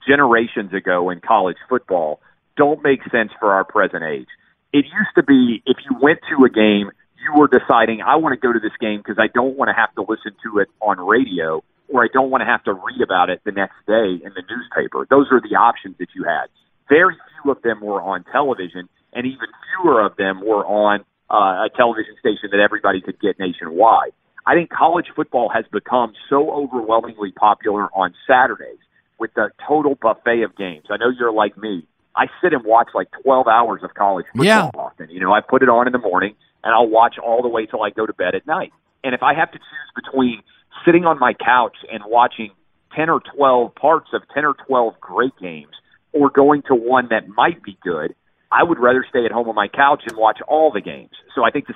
generations 0.07 0.73
ago 0.73 1.09
in 1.09 1.19
college 1.19 1.57
football 1.67 2.21
don't 2.55 2.81
make 2.83 3.01
sense 3.11 3.31
for 3.39 3.51
our 3.51 3.63
present 3.63 4.03
age. 4.03 4.27
It 4.71 4.85
used 4.85 5.15
to 5.15 5.23
be 5.23 5.61
if 5.65 5.77
you 5.89 5.97
went 6.01 6.19
to 6.29 6.45
a 6.45 6.49
game, 6.49 6.91
you 7.19 7.33
were 7.35 7.49
deciding, 7.49 8.01
I 8.01 8.15
want 8.15 8.39
to 8.39 8.39
go 8.39 8.53
to 8.53 8.59
this 8.59 8.75
game 8.79 8.99
because 8.99 9.17
I 9.19 9.27
don't 9.27 9.57
want 9.57 9.67
to 9.67 9.75
have 9.75 9.93
to 9.95 10.01
listen 10.01 10.31
to 10.43 10.59
it 10.59 10.69
on 10.79 10.97
radio 10.99 11.61
or 11.89 12.03
I 12.03 12.07
don't 12.13 12.29
want 12.29 12.41
to 12.41 12.45
have 12.45 12.63
to 12.63 12.73
read 12.73 13.01
about 13.03 13.29
it 13.29 13.41
the 13.43 13.51
next 13.51 13.75
day 13.87 14.23
in 14.23 14.31
the 14.35 14.43
newspaper. 14.47 15.05
Those 15.09 15.27
are 15.31 15.41
the 15.41 15.55
options 15.55 15.97
that 15.97 16.09
you 16.15 16.23
had. 16.23 16.47
Very 16.89 17.15
few 17.41 17.51
of 17.51 17.61
them 17.61 17.81
were 17.81 18.01
on 18.01 18.25
television, 18.31 18.89
and 19.13 19.25
even 19.25 19.47
fewer 19.81 20.03
of 20.05 20.15
them 20.17 20.41
were 20.43 20.65
on 20.65 21.01
uh, 21.29 21.65
a 21.65 21.69
television 21.75 22.15
station 22.19 22.49
that 22.51 22.59
everybody 22.59 23.01
could 23.01 23.19
get 23.19 23.37
nationwide. 23.39 24.11
I 24.45 24.55
think 24.55 24.71
college 24.71 25.05
football 25.15 25.49
has 25.53 25.65
become 25.71 26.13
so 26.29 26.51
overwhelmingly 26.51 27.31
popular 27.31 27.85
on 27.93 28.15
Saturdays 28.25 28.79
with 29.19 29.31
the 29.35 29.49
total 29.67 29.95
buffet 30.01 30.41
of 30.41 30.55
games. 30.57 30.85
I 30.89 30.97
know 30.97 31.11
you're 31.17 31.31
like 31.31 31.57
me. 31.57 31.85
I 32.15 32.25
sit 32.41 32.53
and 32.53 32.63
watch 32.65 32.89
like 32.95 33.09
12 33.23 33.47
hours 33.47 33.81
of 33.83 33.93
college 33.93 34.25
football 34.27 34.45
Yeah. 34.45 34.69
often. 34.73 35.09
You 35.11 35.19
know, 35.19 35.31
I 35.31 35.41
put 35.41 35.61
it 35.61 35.69
on 35.69 35.85
in 35.85 35.93
the 35.93 35.99
morning 35.99 36.33
and 36.63 36.73
I'll 36.73 36.87
watch 36.89 37.17
all 37.19 37.43
the 37.43 37.47
way 37.47 37.65
till 37.67 37.83
I 37.83 37.91
go 37.91 38.05
to 38.07 38.13
bed 38.13 38.33
at 38.33 38.47
night. 38.47 38.73
And 39.03 39.13
if 39.13 39.21
I 39.21 39.33
have 39.35 39.51
to 39.51 39.59
choose 39.59 40.03
between 40.03 40.41
sitting 40.85 41.05
on 41.05 41.19
my 41.19 41.33
couch 41.33 41.77
and 41.91 42.01
watching 42.07 42.51
10 42.95 43.09
or 43.09 43.21
12 43.35 43.75
parts 43.75 44.09
of 44.13 44.23
10 44.33 44.45
or 44.45 44.55
12 44.67 44.99
great 44.99 45.37
games 45.39 45.75
or 46.13 46.29
going 46.29 46.63
to 46.67 46.75
one 46.75 47.07
that 47.09 47.27
might 47.27 47.61
be 47.63 47.77
good, 47.83 48.15
I 48.51 48.63
would 48.63 48.79
rather 48.79 49.05
stay 49.07 49.25
at 49.25 49.31
home 49.31 49.47
on 49.47 49.55
my 49.55 49.67
couch 49.67 50.03
and 50.07 50.17
watch 50.17 50.39
all 50.47 50.71
the 50.71 50.81
games. 50.81 51.11
So 51.35 51.43
I 51.43 51.51
think 51.51 51.67
the 51.67 51.75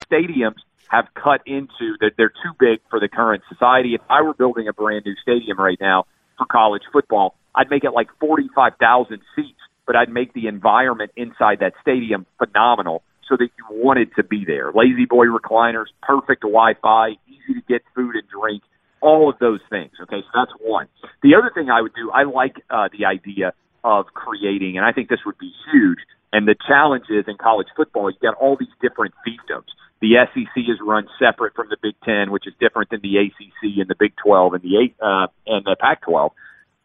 stadiums 0.00 0.58
have 0.88 1.06
cut 1.14 1.40
into 1.46 1.96
that 2.00 2.12
they're 2.16 2.30
too 2.30 2.52
big 2.58 2.80
for 2.90 2.98
the 2.98 3.08
current 3.08 3.42
society. 3.48 3.94
If 3.94 4.00
I 4.10 4.22
were 4.22 4.34
building 4.34 4.66
a 4.68 4.72
brand 4.72 5.04
new 5.06 5.14
stadium 5.22 5.58
right 5.58 5.78
now 5.80 6.06
for 6.36 6.46
college 6.46 6.82
football, 6.92 7.36
I'd 7.54 7.70
make 7.70 7.84
it 7.84 7.92
like 7.92 8.08
45,000 8.18 9.20
seats, 9.36 9.58
but 9.86 9.96
I'd 9.96 10.08
make 10.08 10.32
the 10.32 10.48
environment 10.48 11.12
inside 11.16 11.60
that 11.60 11.74
stadium 11.80 12.26
phenomenal 12.38 13.02
so 13.28 13.36
that 13.36 13.48
you 13.56 13.64
wanted 13.70 14.14
to 14.16 14.24
be 14.24 14.44
there. 14.44 14.72
La-Z-Boy 14.74 15.26
recliners, 15.26 15.86
perfect 16.02 16.42
Wi-Fi, 16.42 17.10
easy 17.28 17.54
to 17.54 17.62
get 17.68 17.82
food 17.94 18.16
and 18.16 18.28
drink, 18.28 18.62
all 19.00 19.30
of 19.30 19.38
those 19.38 19.60
things. 19.70 19.92
Okay, 20.02 20.20
so 20.20 20.30
that's 20.34 20.52
one. 20.60 20.88
The 21.22 21.36
other 21.36 21.50
thing 21.54 21.70
I 21.70 21.80
would 21.80 21.94
do, 21.94 22.10
I 22.10 22.24
like 22.24 22.56
uh, 22.68 22.88
the 22.96 23.06
idea 23.06 23.52
of 23.84 24.06
creating, 24.06 24.76
and 24.76 24.84
I 24.84 24.92
think 24.92 25.08
this 25.08 25.20
would 25.24 25.38
be 25.38 25.52
huge. 25.72 25.98
And 26.32 26.46
the 26.46 26.54
challenge 26.68 27.06
is 27.08 27.24
in 27.26 27.36
college 27.36 27.68
football, 27.76 28.10
you 28.10 28.16
got 28.20 28.34
all 28.34 28.56
these 28.58 28.74
different 28.80 29.14
fiefdoms. 29.26 29.70
The 30.00 30.16
SEC 30.32 30.56
is 30.56 30.78
run 30.82 31.08
separate 31.18 31.54
from 31.54 31.68
the 31.68 31.76
Big 31.80 31.94
Ten, 32.04 32.30
which 32.30 32.46
is 32.46 32.54
different 32.58 32.90
than 32.90 33.00
the 33.02 33.18
ACC 33.18 33.78
and 33.78 33.88
the 33.88 33.94
Big 33.98 34.14
Twelve 34.16 34.54
and 34.54 34.62
the 34.62 34.78
eight 34.78 34.96
uh, 35.00 35.26
and 35.46 35.64
the 35.64 35.76
Pac-12. 35.78 36.30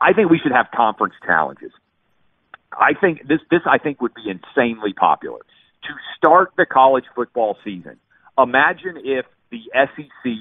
I 0.01 0.11
think 0.13 0.29
we 0.29 0.37
should 0.37 0.51
have 0.51 0.67
conference 0.75 1.13
challenges. 1.25 1.71
I 2.73 2.93
think 2.99 3.25
this 3.27 3.39
this 3.49 3.61
I 3.65 3.77
think 3.77 4.01
would 4.01 4.13
be 4.13 4.29
insanely 4.29 4.91
popular 4.91 5.39
to 5.39 5.93
start 6.17 6.51
the 6.57 6.65
college 6.65 7.05
football 7.15 7.57
season. 7.63 7.97
Imagine 8.37 8.97
if 8.97 9.25
the 9.49 9.61
SEC 9.73 10.33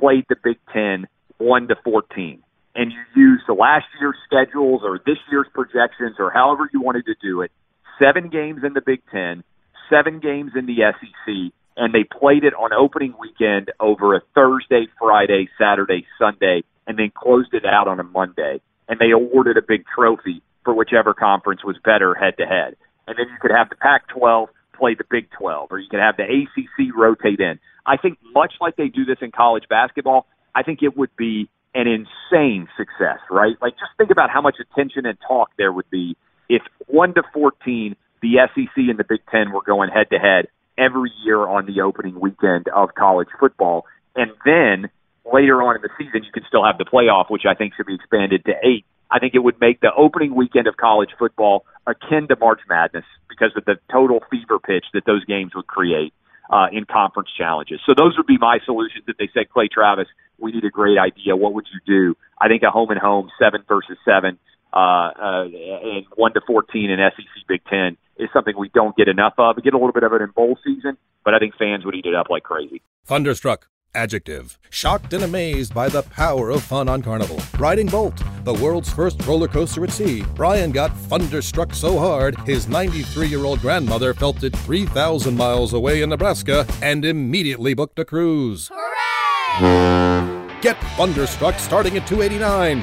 played 0.00 0.24
the 0.30 0.36
Big 0.42 0.56
Ten 0.72 1.06
one 1.36 1.68
to 1.68 1.76
fourteen, 1.84 2.42
and 2.74 2.90
you 2.90 3.02
use 3.14 3.42
the 3.46 3.52
last 3.52 3.84
year's 4.00 4.16
schedules 4.24 4.80
or 4.82 4.98
this 5.04 5.18
year's 5.30 5.48
projections 5.52 6.16
or 6.18 6.30
however 6.30 6.70
you 6.72 6.80
wanted 6.80 7.04
to 7.04 7.14
do 7.20 7.42
it. 7.42 7.52
Seven 7.98 8.30
games 8.30 8.62
in 8.64 8.72
the 8.72 8.80
Big 8.80 9.02
Ten, 9.12 9.44
seven 9.90 10.20
games 10.20 10.52
in 10.56 10.64
the 10.64 10.78
SEC, 10.98 11.52
and 11.76 11.94
they 11.94 12.04
played 12.04 12.44
it 12.44 12.54
on 12.54 12.72
opening 12.72 13.14
weekend 13.18 13.72
over 13.80 14.14
a 14.14 14.20
Thursday, 14.34 14.86
Friday, 14.98 15.48
Saturday, 15.58 16.06
Sunday, 16.18 16.62
and 16.86 16.98
then 16.98 17.10
closed 17.14 17.52
it 17.52 17.64
out 17.64 17.88
on 17.88 18.00
a 18.00 18.04
Monday. 18.04 18.60
And 18.88 18.98
they 18.98 19.10
awarded 19.10 19.56
a 19.56 19.62
big 19.62 19.84
trophy 19.94 20.42
for 20.64 20.74
whichever 20.74 21.14
conference 21.14 21.64
was 21.64 21.76
better 21.84 22.14
head 22.14 22.36
to 22.38 22.46
head. 22.46 22.76
And 23.06 23.16
then 23.18 23.26
you 23.28 23.36
could 23.40 23.50
have 23.50 23.68
the 23.68 23.76
Pac 23.76 24.08
12 24.08 24.48
play 24.78 24.94
the 24.94 25.04
Big 25.08 25.28
12, 25.38 25.68
or 25.70 25.78
you 25.78 25.88
could 25.88 26.00
have 26.00 26.16
the 26.16 26.24
ACC 26.24 26.94
rotate 26.94 27.40
in. 27.40 27.58
I 27.86 27.96
think 27.96 28.18
much 28.34 28.54
like 28.60 28.76
they 28.76 28.88
do 28.88 29.04
this 29.04 29.18
in 29.20 29.30
college 29.30 29.64
basketball, 29.68 30.26
I 30.54 30.62
think 30.62 30.80
it 30.82 30.96
would 30.96 31.14
be 31.16 31.48
an 31.74 31.86
insane 31.86 32.68
success, 32.76 33.18
right? 33.30 33.56
Like 33.60 33.74
just 33.74 33.92
think 33.98 34.10
about 34.10 34.30
how 34.30 34.40
much 34.40 34.56
attention 34.60 35.06
and 35.06 35.18
talk 35.26 35.50
there 35.58 35.72
would 35.72 35.90
be 35.90 36.16
if 36.48 36.62
1 36.86 37.14
to 37.14 37.22
14 37.32 37.96
the 38.22 38.36
SEC 38.54 38.76
and 38.76 38.98
the 38.98 39.04
Big 39.04 39.20
10 39.30 39.52
were 39.52 39.62
going 39.62 39.90
head 39.90 40.06
to 40.10 40.18
head 40.18 40.46
every 40.78 41.12
year 41.24 41.38
on 41.38 41.66
the 41.66 41.82
opening 41.82 42.18
weekend 42.18 42.68
of 42.68 42.94
college 42.94 43.28
football. 43.38 43.86
And 44.16 44.30
then 44.44 44.90
later 45.24 45.62
on 45.62 45.76
in 45.76 45.82
the 45.82 45.90
season, 45.98 46.24
you 46.24 46.32
can 46.32 46.44
still 46.48 46.64
have 46.64 46.78
the 46.78 46.84
playoff, 46.84 47.30
which 47.30 47.44
I 47.48 47.54
think 47.54 47.74
should 47.74 47.86
be 47.86 47.94
expanded 47.94 48.44
to 48.46 48.52
eight. 48.62 48.84
I 49.10 49.18
think 49.18 49.34
it 49.34 49.40
would 49.40 49.60
make 49.60 49.80
the 49.80 49.92
opening 49.96 50.34
weekend 50.34 50.66
of 50.66 50.76
college 50.76 51.10
football 51.18 51.64
akin 51.86 52.26
to 52.28 52.36
March 52.36 52.60
Madness 52.68 53.04
because 53.28 53.52
of 53.56 53.64
the 53.64 53.76
total 53.92 54.20
fever 54.30 54.58
pitch 54.58 54.86
that 54.94 55.04
those 55.06 55.24
games 55.24 55.52
would 55.54 55.66
create 55.66 56.12
uh, 56.50 56.66
in 56.72 56.84
conference 56.84 57.28
challenges. 57.36 57.80
So 57.86 57.94
those 57.96 58.16
would 58.16 58.26
be 58.26 58.38
my 58.38 58.58
solutions. 58.64 59.04
If 59.06 59.16
they 59.16 59.28
said, 59.32 59.50
Clay 59.50 59.68
Travis, 59.68 60.08
we 60.38 60.52
need 60.52 60.64
a 60.64 60.70
great 60.70 60.98
idea, 60.98 61.36
what 61.36 61.54
would 61.54 61.66
you 61.72 61.80
do? 61.86 62.16
I 62.40 62.48
think 62.48 62.62
a 62.62 62.70
home 62.70 62.90
and 62.90 62.98
home, 62.98 63.30
seven 63.38 63.62
versus 63.68 63.96
seven, 64.04 64.38
uh, 64.74 64.78
uh, 64.78 65.44
and 65.44 66.04
one 66.16 66.32
to 66.34 66.40
fourteen 66.46 66.90
in 66.90 66.98
SEC 66.98 67.46
Big 67.48 67.62
Ten 67.70 67.96
is 68.18 68.28
something 68.32 68.54
we 68.56 68.70
don't 68.74 68.96
get 68.96 69.08
enough 69.08 69.34
of. 69.38 69.56
We 69.56 69.62
get 69.62 69.74
a 69.74 69.78
little 69.78 69.92
bit 69.92 70.02
of 70.02 70.12
it 70.12 70.22
in 70.22 70.30
bowl 70.30 70.58
season, 70.64 70.96
but 71.24 71.34
I 71.34 71.38
think 71.38 71.54
fans 71.56 71.84
would 71.84 71.94
eat 71.94 72.06
it 72.06 72.14
up 72.14 72.30
like 72.30 72.42
crazy. 72.42 72.82
Thunderstruck. 73.04 73.68
Adjective. 73.96 74.58
Shocked 74.70 75.12
and 75.12 75.22
amazed 75.22 75.72
by 75.72 75.88
the 75.88 76.02
power 76.02 76.50
of 76.50 76.64
fun 76.64 76.88
on 76.88 77.00
Carnival. 77.00 77.40
Riding 77.58 77.86
Bolt, 77.86 78.20
the 78.42 78.52
world's 78.52 78.92
first 78.92 79.24
roller 79.24 79.46
coaster 79.46 79.84
at 79.84 79.92
sea, 79.92 80.24
Brian 80.34 80.72
got 80.72 80.96
thunderstruck 80.96 81.72
so 81.72 81.96
hard, 81.96 82.36
his 82.40 82.66
93 82.66 83.28
year 83.28 83.44
old 83.44 83.60
grandmother 83.60 84.12
felt 84.12 84.42
it 84.42 84.56
3,000 84.56 85.36
miles 85.36 85.74
away 85.74 86.02
in 86.02 86.10
Nebraska 86.10 86.66
and 86.82 87.04
immediately 87.04 87.72
booked 87.72 88.00
a 88.00 88.04
cruise. 88.04 88.68
Hooray! 88.74 90.60
Get 90.60 90.80
Thunderstruck 90.96 91.60
starting 91.60 91.96
at 91.96 92.06
289 92.08 92.82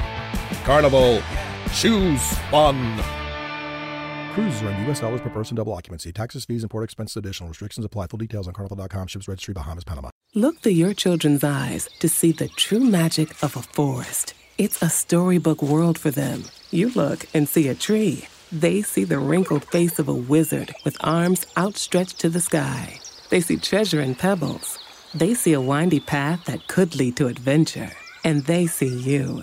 Carnival. 0.64 1.20
Choose 1.74 2.22
fun. 2.50 3.02
Cruises 4.34 4.62
are 4.62 4.70
in 4.70 4.84
U.S. 4.84 5.00
dollars 5.00 5.20
per 5.20 5.28
person, 5.30 5.56
double 5.56 5.72
occupancy. 5.74 6.12
Taxes, 6.12 6.44
fees, 6.46 6.62
and 6.62 6.70
port 6.70 6.84
expenses 6.84 7.16
additional. 7.16 7.48
Restrictions 7.50 7.84
apply. 7.84 8.06
Full 8.06 8.18
details 8.18 8.48
on 8.48 8.54
carnival.com. 8.54 9.06
Ships 9.08 9.28
registry, 9.28 9.52
Bahamas, 9.52 9.84
Panama. 9.84 10.10
Look 10.34 10.60
through 10.60 10.72
your 10.72 10.94
children's 10.94 11.44
eyes 11.44 11.88
to 11.98 12.08
see 12.08 12.32
the 12.32 12.48
true 12.48 12.80
magic 12.80 13.42
of 13.42 13.56
a 13.56 13.62
forest. 13.62 14.32
It's 14.56 14.80
a 14.82 14.88
storybook 14.88 15.62
world 15.62 15.98
for 15.98 16.10
them. 16.10 16.44
You 16.70 16.90
look 16.90 17.26
and 17.34 17.46
see 17.48 17.68
a 17.68 17.74
tree. 17.74 18.26
They 18.50 18.80
see 18.82 19.04
the 19.04 19.18
wrinkled 19.18 19.64
face 19.64 19.98
of 19.98 20.08
a 20.08 20.14
wizard 20.14 20.74
with 20.84 20.96
arms 21.00 21.46
outstretched 21.58 22.18
to 22.20 22.30
the 22.30 22.40
sky. 22.40 22.98
They 23.28 23.40
see 23.40 23.56
treasure 23.56 24.00
in 24.00 24.14
pebbles. 24.14 24.78
They 25.14 25.34
see 25.34 25.52
a 25.52 25.60
windy 25.60 26.00
path 26.00 26.44
that 26.46 26.68
could 26.68 26.96
lead 26.96 27.16
to 27.16 27.26
adventure. 27.26 27.90
And 28.24 28.44
they 28.44 28.66
see 28.66 28.88
you, 28.94 29.42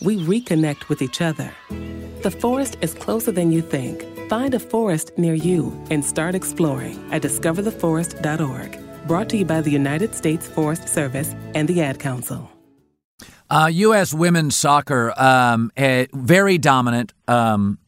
we 0.00 0.16
reconnect 0.18 0.88
with 0.88 1.02
each 1.02 1.20
other. 1.20 1.52
The 2.22 2.30
forest 2.30 2.76
is 2.80 2.94
closer 2.94 3.32
than 3.32 3.52
you 3.52 3.62
think. 3.62 4.04
Find 4.28 4.54
a 4.54 4.58
forest 4.58 5.12
near 5.16 5.34
you 5.34 5.72
and 5.90 6.04
start 6.04 6.34
exploring 6.34 6.98
at 7.12 7.22
discovertheforest.org. 7.22 9.06
Brought 9.06 9.28
to 9.30 9.36
you 9.36 9.44
by 9.44 9.60
the 9.60 9.70
United 9.70 10.14
States 10.14 10.48
Forest 10.48 10.88
Service 10.88 11.34
and 11.54 11.68
the 11.68 11.80
Ad 11.82 12.00
Council. 12.00 12.50
Uh, 13.48 13.70
U.S. 13.72 14.12
women's 14.12 14.56
soccer, 14.56 15.14
um, 15.16 15.70
eh, 15.76 16.06
very 16.12 16.58
dominant. 16.58 17.12
Um, 17.28 17.78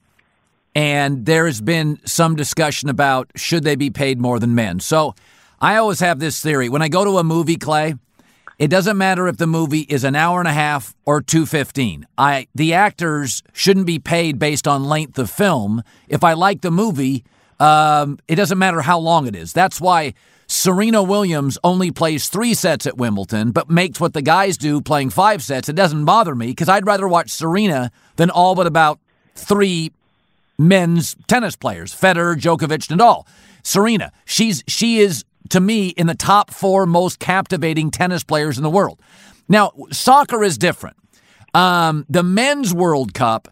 and 0.74 1.26
there 1.26 1.46
has 1.46 1.60
been 1.60 1.98
some 2.04 2.36
discussion 2.36 2.88
about 2.88 3.32
should 3.34 3.64
they 3.64 3.74
be 3.74 3.90
paid 3.90 4.20
more 4.20 4.38
than 4.38 4.54
men. 4.54 4.78
So 4.78 5.16
I 5.60 5.76
always 5.76 5.98
have 5.98 6.20
this 6.20 6.40
theory. 6.40 6.68
When 6.68 6.82
I 6.82 6.88
go 6.88 7.04
to 7.04 7.18
a 7.18 7.24
movie, 7.24 7.56
Clay, 7.56 7.96
it 8.58 8.68
doesn't 8.68 8.98
matter 8.98 9.28
if 9.28 9.36
the 9.36 9.46
movie 9.46 9.82
is 9.82 10.02
an 10.02 10.16
hour 10.16 10.40
and 10.40 10.48
a 10.48 10.52
half 10.52 10.94
or 11.04 11.20
215. 11.22 12.06
I 12.16 12.48
the 12.54 12.74
actors 12.74 13.42
shouldn't 13.52 13.86
be 13.86 13.98
paid 13.98 14.38
based 14.38 14.66
on 14.66 14.84
length 14.84 15.18
of 15.18 15.30
film. 15.30 15.82
If 16.08 16.24
I 16.24 16.32
like 16.32 16.62
the 16.62 16.70
movie, 16.70 17.24
um, 17.60 18.18
it 18.26 18.34
doesn't 18.34 18.58
matter 18.58 18.80
how 18.80 18.98
long 18.98 19.26
it 19.26 19.36
is. 19.36 19.52
That's 19.52 19.80
why 19.80 20.14
Serena 20.48 21.02
Williams 21.02 21.58
only 21.62 21.90
plays 21.92 22.28
three 22.28 22.54
sets 22.54 22.86
at 22.86 22.96
Wimbledon, 22.96 23.52
but 23.52 23.70
makes 23.70 24.00
what 24.00 24.14
the 24.14 24.22
guys 24.22 24.56
do 24.56 24.80
playing 24.80 25.10
five 25.10 25.42
sets. 25.42 25.68
It 25.68 25.76
doesn't 25.76 26.04
bother 26.04 26.34
me 26.34 26.48
because 26.48 26.68
I'd 26.68 26.86
rather 26.86 27.06
watch 27.06 27.30
Serena 27.30 27.92
than 28.16 28.30
all 28.30 28.54
but 28.54 28.66
about 28.66 28.98
three 29.36 29.92
men's 30.58 31.16
tennis 31.28 31.54
players, 31.54 31.94
Federer, 31.94 32.34
Djokovic, 32.34 32.88
Nadal. 32.88 33.24
Serena, 33.62 34.10
she's 34.24 34.64
she 34.66 34.98
is 34.98 35.24
to 35.50 35.60
me 35.60 35.88
in 35.88 36.06
the 36.06 36.14
top 36.14 36.52
four 36.52 36.86
most 36.86 37.18
captivating 37.18 37.90
tennis 37.90 38.24
players 38.24 38.56
in 38.56 38.62
the 38.62 38.70
world. 38.70 39.00
Now, 39.48 39.72
soccer 39.90 40.42
is 40.42 40.58
different. 40.58 40.96
Um, 41.54 42.04
the 42.08 42.22
men's 42.22 42.74
World 42.74 43.14
Cup, 43.14 43.48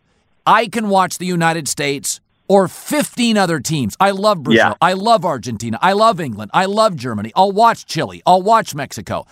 I 0.46 0.68
can 0.68 0.88
watch 0.88 1.18
the 1.18 1.26
United 1.26 1.68
States 1.68 2.20
or 2.48 2.68
15 2.68 3.36
other 3.36 3.58
teams. 3.60 3.96
I 3.98 4.10
love 4.12 4.42
Brazil. 4.42 4.68
Yeah. 4.68 4.74
I 4.80 4.92
love 4.92 5.24
Argentina. 5.24 5.78
I 5.82 5.94
love 5.94 6.20
England. 6.20 6.50
I 6.54 6.66
love 6.66 6.96
Germany. 6.96 7.32
I'll 7.34 7.52
watch 7.52 7.86
Chile. 7.86 8.22
I'll 8.26 8.42
watch 8.42 8.74
Mexico. 8.74 9.26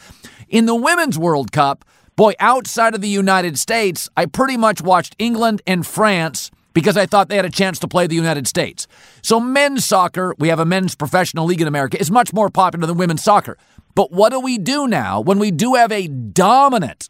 In 0.48 0.66
the 0.66 0.74
Women's 0.74 1.18
World 1.18 1.53
Cup, 1.53 1.85
boy, 2.16 2.33
outside 2.40 2.94
of 2.94 3.00
the 3.00 3.09
United 3.09 3.59
States, 3.59 4.09
I 4.16 4.27
pretty 4.27 4.57
much 4.57 4.83
watched 4.83 5.14
England 5.18 5.62
and 5.66 5.87
France 5.87 6.50
because 6.75 6.97
I 6.97 7.07
thought 7.07 7.29
they 7.29 7.37
had 7.37 7.45
a 7.45 7.51
chance 7.51 7.79
to 7.79 7.89
play 7.89 8.07
the 8.07 8.15
United 8.15 8.47
States. 8.47 8.87
So 9.23 9.41
men's 9.41 9.85
soccer, 9.85 10.35
we 10.39 10.49
have 10.49 10.59
a 10.59 10.65
men's 10.65 10.95
professional 10.95 11.47
league 11.47 11.63
in 11.63 11.69
America, 11.69 11.99
is 11.99 12.11
much 12.11 12.33
more 12.33 12.51
popular 12.51 12.87
than 12.87 12.99
women's 12.99 13.25
soccer. 13.25 13.57
But 13.95 14.13
what 14.13 14.31
do 14.31 14.41
we 14.41 14.59
do 14.59 14.87
now 14.87 15.21
when 15.21 15.39
we 15.39 15.51
do 15.51 15.75
have 15.75 15.93
a 15.93 16.09
dominant 16.09 17.09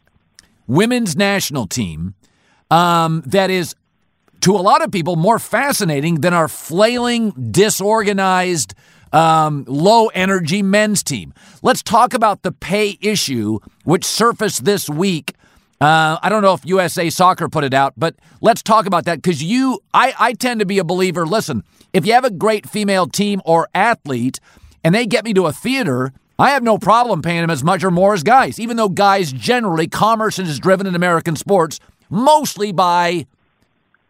women's 0.67 1.15
national 1.15 1.67
team 1.67 2.13
um, 2.71 3.23
that 3.25 3.49
is 3.49 3.75
to 4.41 4.55
a 4.55 4.61
lot 4.61 4.83
of 4.83 4.91
people 4.91 5.15
more 5.15 5.39
fascinating 5.39 6.21
than 6.21 6.33
our 6.33 6.47
flailing, 6.47 7.31
disorganized, 7.31 8.75
um, 9.11 9.63
low 9.67 10.07
energy 10.07 10.61
men's 10.61 11.01
team. 11.01 11.33
Let's 11.63 11.81
talk 11.81 12.13
about 12.13 12.43
the 12.43 12.51
pay 12.51 12.97
issue, 13.01 13.59
which 13.83 14.05
surfaced 14.05 14.65
this 14.65 14.89
week. 14.89 15.33
Uh, 15.85 16.17
I 16.23 16.29
don't 16.29 16.41
know 16.41 16.55
if 16.55 16.65
USA 16.65 17.11
Soccer 17.11 17.47
put 17.47 17.63
it 17.63 17.71
out, 17.71 17.93
but 17.95 18.15
let's 18.41 18.63
talk 18.63 18.87
about 18.87 19.05
that 19.05 19.21
because 19.21 19.43
you, 19.43 19.81
I, 19.93 20.15
I 20.17 20.33
tend 20.33 20.59
to 20.61 20.65
be 20.65 20.79
a 20.79 20.83
believer. 20.83 21.27
Listen, 21.27 21.63
if 21.93 22.07
you 22.07 22.13
have 22.13 22.25
a 22.25 22.31
great 22.31 22.67
female 22.67 23.05
team 23.05 23.39
or 23.45 23.67
athlete 23.75 24.39
and 24.83 24.95
they 24.95 25.05
get 25.05 25.23
me 25.23 25.31
to 25.35 25.45
a 25.45 25.53
theater, 25.53 26.11
I 26.39 26.49
have 26.49 26.63
no 26.63 26.79
problem 26.79 27.21
paying 27.21 27.41
them 27.41 27.51
as 27.51 27.63
much 27.63 27.83
or 27.83 27.91
more 27.91 28.15
as 28.15 28.23
guys, 28.23 28.59
even 28.59 28.77
though 28.77 28.89
guys 28.89 29.31
generally, 29.31 29.87
commerce 29.87 30.39
is 30.39 30.57
driven 30.57 30.87
in 30.87 30.95
American 30.95 31.35
sports 31.35 31.79
mostly 32.09 32.71
by 32.71 33.27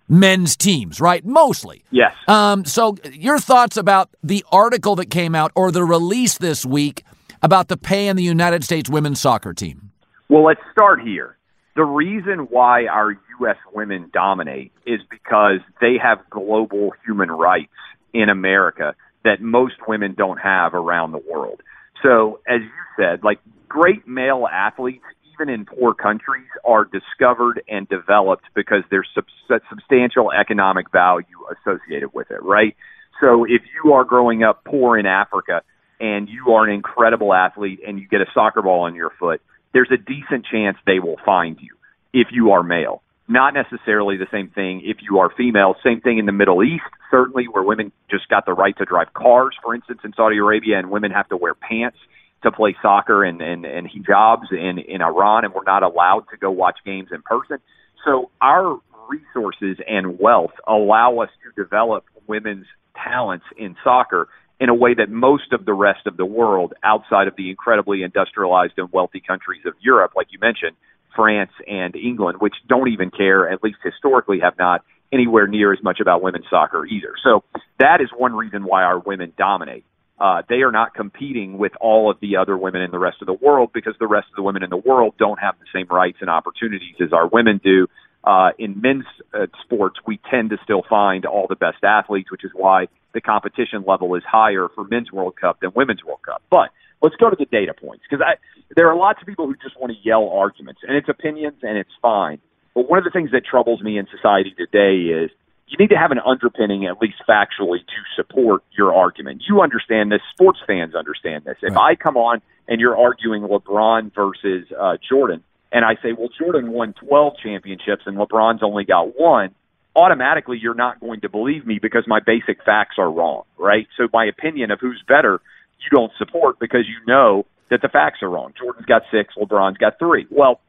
men's 0.07 0.55
teams, 0.55 1.01
right? 1.01 1.25
Mostly. 1.25 1.83
Yes. 1.91 2.15
Um, 2.29 2.63
so, 2.63 2.95
your 3.11 3.37
thoughts 3.37 3.75
about 3.75 4.11
the 4.23 4.45
article 4.49 4.95
that 4.95 5.09
came 5.09 5.35
out 5.35 5.51
or 5.55 5.71
the 5.71 5.83
release 5.83 6.37
this 6.37 6.65
week 6.65 7.03
about 7.41 7.67
the 7.67 7.75
pay 7.75 8.07
in 8.07 8.15
the 8.15 8.23
United 8.23 8.63
States 8.63 8.89
women's 8.89 9.19
soccer 9.19 9.53
team? 9.53 9.91
Well, 10.29 10.45
let's 10.45 10.61
start 10.71 11.01
here. 11.01 11.34
The 11.75 11.83
reason 11.83 12.47
why 12.49 12.85
our 12.85 13.11
U.S. 13.39 13.57
women 13.73 14.09
dominate 14.13 14.71
is 14.85 15.01
because 15.09 15.59
they 15.81 15.97
have 16.01 16.19
global 16.29 16.91
human 17.05 17.29
rights 17.29 17.73
in 18.13 18.29
America 18.29 18.95
that 19.25 19.41
most 19.41 19.75
women 19.85 20.15
don't 20.17 20.37
have 20.37 20.73
around 20.73 21.11
the 21.11 21.17
world. 21.17 21.61
So, 22.01 22.39
as 22.47 22.61
you 22.61 22.69
said, 22.97 23.23
like 23.23 23.39
great 23.67 24.07
male 24.07 24.47
athletes, 24.49 25.03
even 25.33 25.49
in 25.49 25.65
poor 25.65 25.93
countries, 25.93 26.47
are 26.63 26.85
discovered 26.85 27.61
and 27.67 27.89
developed 27.89 28.45
because 28.53 28.83
there's 28.89 29.09
sub- 29.13 29.59
substantial 29.69 30.31
economic 30.31 30.91
value 30.91 31.25
associated 31.51 32.13
with 32.13 32.31
it, 32.31 32.41
right? 32.41 32.75
So, 33.21 33.43
if 33.43 33.63
you 33.83 33.93
are 33.93 34.05
growing 34.05 34.43
up 34.43 34.63
poor 34.63 34.97
in 34.97 35.05
Africa 35.05 35.61
and 35.99 36.29
you 36.29 36.53
are 36.53 36.65
an 36.65 36.73
incredible 36.73 37.33
athlete 37.33 37.79
and 37.85 37.99
you 37.99 38.07
get 38.07 38.21
a 38.21 38.27
soccer 38.33 38.61
ball 38.61 38.81
on 38.81 38.95
your 38.95 39.11
foot, 39.19 39.41
there's 39.75 39.91
a 39.91 39.97
decent 39.97 40.45
chance 40.49 40.77
they 40.87 40.99
will 40.99 41.17
find 41.25 41.59
you 41.59 41.75
if 42.13 42.29
you 42.31 42.51
are 42.51 42.63
male. 42.63 43.03
Not 43.27 43.53
necessarily 43.53 44.15
the 44.15 44.27
same 44.31 44.49
thing 44.49 44.81
if 44.85 44.97
you 45.01 45.19
are 45.19 45.29
female. 45.35 45.75
Same 45.83 45.99
thing 45.99 46.17
in 46.17 46.25
the 46.25 46.31
Middle 46.31 46.63
East, 46.63 46.85
certainly, 47.11 47.45
where 47.51 47.61
women 47.61 47.91
just 48.09 48.29
got 48.29 48.45
the 48.45 48.53
right 48.53 48.75
to 48.77 48.85
drive 48.85 49.13
cars, 49.13 49.53
for 49.61 49.75
instance, 49.75 49.99
in 50.05 50.13
Saudi 50.15 50.37
Arabia, 50.37 50.79
and 50.79 50.89
women 50.89 51.11
have 51.11 51.27
to 51.27 51.35
wear 51.35 51.53
pants 51.53 51.97
to 52.43 52.51
play 52.51 52.73
soccer 52.81 53.25
and, 53.25 53.41
and, 53.41 53.65
and 53.65 53.89
hijabs 53.89 54.49
in, 54.51 54.77
in 54.79 55.01
Iran, 55.01 55.43
and 55.43 55.53
we're 55.53 55.63
not 55.65 55.83
allowed 55.83 56.23
to 56.31 56.37
go 56.37 56.51
watch 56.51 56.77
games 56.85 57.09
in 57.11 57.21
person. 57.21 57.57
So 58.05 58.29
our 58.39 58.79
resources 59.09 59.77
and 59.85 60.19
wealth 60.19 60.53
allow 60.65 61.19
us 61.19 61.29
to 61.43 61.61
develop 61.61 62.05
women's 62.27 62.67
talents 62.95 63.45
in 63.57 63.75
soccer 63.83 64.29
in 64.59 64.69
a 64.69 64.73
way 64.73 64.93
that 64.93 65.09
most 65.09 65.51
of 65.51 65.65
the 65.65 65.73
rest 65.73 66.07
of 66.07 66.17
the 66.17 66.25
world 66.25 66.73
outside 66.83 67.27
of 67.27 67.35
the 67.35 67.49
incredibly 67.49 68.03
industrialized 68.03 68.73
and 68.77 68.91
wealthy 68.91 69.21
countries 69.25 69.61
of 69.65 69.73
Europe, 69.81 70.13
like 70.15 70.27
you 70.31 70.39
mentioned, 70.39 70.75
France 71.15 71.51
and 71.67 71.95
England, 71.95 72.39
which 72.39 72.55
don't 72.67 72.89
even 72.89 73.09
care, 73.09 73.49
at 73.49 73.63
least 73.63 73.77
historically 73.83 74.39
have 74.39 74.57
not 74.57 74.83
anywhere 75.11 75.47
near 75.47 75.71
as 75.73 75.81
much 75.83 75.99
about 75.99 76.21
women's 76.21 76.45
soccer 76.49 76.85
either. 76.85 77.13
So 77.23 77.43
that 77.79 78.01
is 78.01 78.09
one 78.15 78.33
reason 78.33 78.63
why 78.63 78.83
our 78.83 78.99
women 78.99 79.33
dominate. 79.37 79.85
Uh, 80.19 80.41
they 80.47 80.61
are 80.61 80.71
not 80.71 80.93
competing 80.93 81.57
with 81.57 81.73
all 81.81 82.09
of 82.09 82.17
the 82.21 82.37
other 82.37 82.57
women 82.57 82.81
in 82.81 82.91
the 82.91 82.99
rest 82.99 83.17
of 83.21 83.25
the 83.25 83.33
world 83.33 83.71
because 83.73 83.93
the 83.99 84.07
rest 84.07 84.27
of 84.29 84.35
the 84.35 84.43
women 84.43 84.63
in 84.63 84.69
the 84.69 84.77
world 84.77 85.13
don't 85.19 85.39
have 85.39 85.55
the 85.59 85.65
same 85.77 85.87
rights 85.87 86.17
and 86.21 86.29
opportunities 86.29 86.95
as 87.01 87.11
our 87.11 87.27
women 87.27 87.59
do. 87.61 87.87
Uh, 88.25 88.49
in 88.57 88.81
men's 88.81 89.05
uh, 89.33 89.45
sports, 89.63 89.99
we 90.07 90.19
tend 90.31 90.49
to 90.49 90.57
still 90.63 90.81
find 90.89 91.25
all 91.25 91.45
the 91.47 91.55
best 91.55 91.83
athletes, 91.83 92.31
which 92.31 92.43
is 92.43 92.51
why 92.53 92.87
the 93.13 93.21
competition 93.21 93.83
level 93.87 94.15
is 94.15 94.23
higher 94.27 94.67
for 94.73 94.83
men's 94.83 95.11
World 95.11 95.35
Cup 95.39 95.59
than 95.61 95.71
women's 95.75 96.03
World 96.03 96.23
Cup. 96.25 96.41
But 96.49 96.69
let's 97.01 97.15
go 97.17 97.29
to 97.29 97.35
the 97.37 97.45
data 97.45 97.73
points 97.73 98.03
because 98.09 98.25
I 98.25 98.35
there 98.75 98.89
are 98.89 98.95
lots 98.95 99.21
of 99.21 99.27
people 99.27 99.45
who 99.45 99.55
just 99.55 99.79
want 99.79 99.93
to 99.93 99.97
yell 100.03 100.29
arguments, 100.29 100.81
and 100.87 100.97
it's 100.97 101.07
opinions, 101.07 101.57
and 101.61 101.77
it's 101.77 101.93
fine. 102.01 102.39
But 102.73 102.89
one 102.89 102.97
of 102.97 103.05
the 103.05 103.11
things 103.11 103.31
that 103.31 103.45
troubles 103.45 103.81
me 103.81 103.97
in 103.97 104.07
society 104.09 104.53
today 104.57 105.13
is 105.13 105.29
you 105.67 105.77
need 105.79 105.89
to 105.89 105.97
have 105.97 106.11
an 106.11 106.19
underpinning, 106.19 106.85
at 106.85 107.01
least 107.01 107.17
factually, 107.27 107.79
to 107.79 107.99
support 108.15 108.63
your 108.77 108.93
argument. 108.93 109.43
You 109.47 109.61
understand 109.61 110.11
this. 110.11 110.21
Sports 110.33 110.59
fans 110.65 110.93
understand 110.93 111.45
this. 111.45 111.57
If 111.61 111.77
I 111.77 111.95
come 111.95 112.17
on 112.17 112.41
and 112.67 112.79
you're 112.79 112.97
arguing 112.97 113.43
LeBron 113.43 114.13
versus 114.13 114.67
uh, 114.77 114.97
Jordan, 115.07 115.43
and 115.75 115.83
I 115.83 115.95
say, 116.01 116.13
well, 116.17 116.29
Jordan 116.39 116.71
won 116.71 116.93
12 116.93 117.33
championships 117.43 118.03
and 118.05 118.15
LeBron's 118.15 118.63
only 118.63 118.85
got 118.85 119.19
one, 119.19 119.53
automatically 119.93 120.57
you're 120.57 120.73
not 120.73 121.01
going 121.01 121.19
to 121.19 121.29
believe 121.29 121.67
me 121.67 121.79
because 121.81 122.05
my 122.07 122.21
basic 122.25 122.63
facts 122.63 122.95
are 122.97 123.11
wrong, 123.11 123.43
right? 123.57 123.85
So 123.97 124.07
my 124.13 124.23
opinion 124.23 124.71
of 124.71 124.79
who's 124.79 125.03
better, 125.05 125.41
you 125.81 125.89
don't 125.91 126.13
support 126.17 126.59
because 126.59 126.85
you 126.87 127.05
know 127.05 127.45
that 127.69 127.81
the 127.81 127.89
facts 127.89 128.23
are 128.23 128.29
wrong. 128.29 128.53
Jordan's 128.57 128.85
got 128.85 129.01
six, 129.11 129.33
LeBron's 129.35 129.77
got 129.77 129.99
three. 129.99 130.25
Well, 130.29 130.61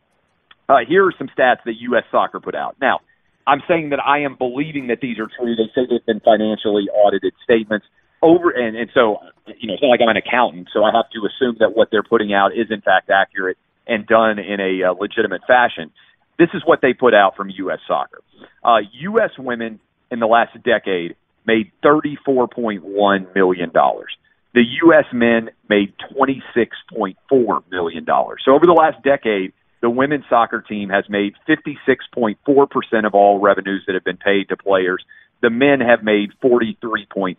uh, 0.69 0.79
here 0.89 1.07
are 1.07 1.15
some 1.17 1.29
stats 1.29 1.63
that 1.67 1.75
U.S. 1.79 2.03
Soccer 2.11 2.41
put 2.41 2.57
out. 2.57 2.75
Now, 2.81 2.99
I'm 3.47 3.63
saying 3.69 3.91
that 3.91 4.01
I 4.05 4.23
am 4.23 4.35
believing 4.35 4.89
that 4.89 4.99
these 5.01 5.21
are 5.21 5.29
true. 5.39 5.55
They 5.55 5.71
say 5.73 5.87
they've 5.89 6.05
been 6.05 6.19
financially 6.19 6.89
audited 6.93 7.33
statements 7.45 7.87
over, 8.23 8.51
and, 8.51 8.77
and 8.77 8.91
so 8.93 9.19
you 9.47 9.69
know 9.69 9.75
it's 9.75 9.83
not 9.85 9.91
like 9.91 10.01
I'm 10.03 10.09
an 10.09 10.17
accountant, 10.17 10.71
so 10.73 10.83
I 10.83 10.91
have 10.91 11.09
to 11.11 11.21
assume 11.31 11.59
that 11.61 11.77
what 11.77 11.93
they're 11.93 12.03
putting 12.03 12.35
out 12.35 12.51
is 12.57 12.67
in 12.71 12.81
fact 12.81 13.09
accurate 13.09 13.57
and 13.87 14.07
done 14.07 14.39
in 14.39 14.61
a 14.61 14.89
uh, 14.89 14.93
legitimate 14.93 15.43
fashion. 15.47 15.91
This 16.39 16.49
is 16.55 16.63
what 16.65 16.81
they 16.83 16.93
put 16.93 17.15
out 17.15 17.37
from 17.37 17.51
U.S. 17.51 17.79
Soccer. 17.87 18.21
Uh, 18.63 18.79
U.S. 19.01 19.31
women 19.39 19.81
in 20.11 20.21
the 20.21 20.27
last 20.27 20.57
decade 20.63 21.17
made 21.47 21.71
$34.1 21.85 23.35
million. 23.35 23.71
The 23.73 24.63
U.S. 24.85 25.05
men 25.13 25.51
made 25.69 25.95
$26.4 26.15 27.63
million. 27.71 28.07
So 28.45 28.53
over 28.53 28.67
the 28.67 28.73
last 28.73 29.03
decade, 29.03 29.53
the 29.81 29.91
women's 29.91 30.25
soccer 30.29 30.63
team 30.63 30.89
has 30.89 31.05
made 31.09 31.35
56.4% 31.49 33.07
of 33.07 33.15
all 33.15 33.39
revenues 33.39 33.85
that 33.87 33.95
have 33.95 34.05
been 34.05 34.17
paid 34.17 34.49
to 34.49 34.57
players. 34.57 35.05
The 35.43 35.51
men 35.51 35.81
have 35.81 36.03
made 36.03 36.31
43.6%. 36.43 37.37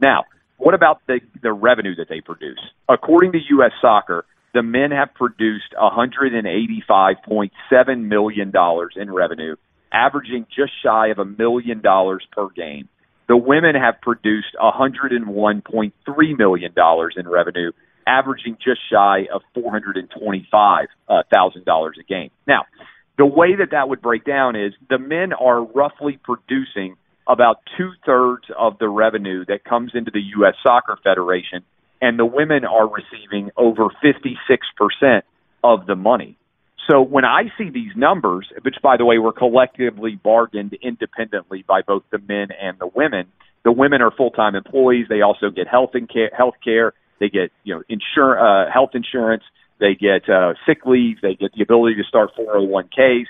Now, 0.00 0.24
what 0.56 0.74
about 0.74 1.00
the, 1.06 1.20
the 1.42 1.52
revenue 1.52 1.94
that 1.96 2.08
they 2.08 2.20
produce? 2.20 2.60
According 2.88 3.32
to 3.32 3.38
U.S. 3.50 3.72
Soccer, 3.80 4.24
the 4.56 4.62
men 4.62 4.90
have 4.90 5.12
produced 5.12 5.74
$185.7 5.78 8.08
million 8.08 8.50
in 8.96 9.12
revenue, 9.12 9.54
averaging 9.92 10.46
just 10.48 10.72
shy 10.82 11.08
of 11.08 11.18
a 11.18 11.26
million 11.26 11.82
dollars 11.82 12.26
per 12.32 12.48
game. 12.48 12.88
The 13.28 13.36
women 13.36 13.74
have 13.74 14.00
produced 14.00 14.56
$101.3 14.58 16.38
million 16.38 16.72
in 17.18 17.28
revenue, 17.28 17.72
averaging 18.06 18.56
just 18.64 18.80
shy 18.90 19.26
of 19.30 19.42
$425,000 19.54 21.90
a 22.00 22.04
game. 22.08 22.30
Now, 22.46 22.64
the 23.18 23.26
way 23.26 23.56
that 23.56 23.72
that 23.72 23.90
would 23.90 24.00
break 24.00 24.24
down 24.24 24.56
is 24.56 24.72
the 24.88 24.98
men 24.98 25.34
are 25.34 25.62
roughly 25.62 26.18
producing 26.24 26.96
about 27.28 27.56
two 27.76 27.90
thirds 28.06 28.44
of 28.58 28.78
the 28.78 28.88
revenue 28.88 29.44
that 29.48 29.64
comes 29.64 29.90
into 29.92 30.10
the 30.10 30.22
U.S. 30.38 30.54
Soccer 30.62 30.96
Federation, 31.04 31.62
and 32.00 32.18
the 32.18 32.26
women 32.26 32.64
are 32.64 32.88
receiving 32.88 33.50
over 33.56 33.88
56% 34.04 35.22
of 35.64 35.86
the 35.86 35.96
money. 35.96 36.36
So 36.90 37.02
when 37.02 37.24
I 37.24 37.44
see 37.58 37.70
these 37.70 37.92
numbers, 37.96 38.46
which 38.62 38.76
by 38.82 38.96
the 38.96 39.04
way 39.04 39.18
were 39.18 39.32
collectively 39.32 40.18
bargained 40.22 40.74
independently 40.80 41.64
by 41.66 41.82
both 41.82 42.04
the 42.10 42.18
men 42.18 42.48
and 42.60 42.78
the 42.78 42.86
women, 42.86 43.26
the 43.64 43.72
women 43.72 44.00
are 44.02 44.12
full 44.12 44.30
time 44.30 44.54
employees. 44.54 45.06
They 45.08 45.22
also 45.22 45.50
get 45.50 45.66
health 45.66 45.90
and 45.94 46.08
care, 46.08 46.30
health 46.36 46.54
care. 46.62 46.92
They 47.18 47.28
get 47.28 47.50
you 47.64 47.74
know 47.74 47.82
insur- 47.90 48.38
uh, 48.40 48.70
health 48.70 48.90
insurance. 48.94 49.42
They 49.80 49.94
get 49.94 50.28
uh, 50.28 50.54
sick 50.66 50.86
leave. 50.86 51.20
They 51.20 51.34
get 51.34 51.52
the 51.54 51.62
ability 51.62 51.96
to 51.96 52.04
start 52.04 52.30
401ks. 52.38 53.24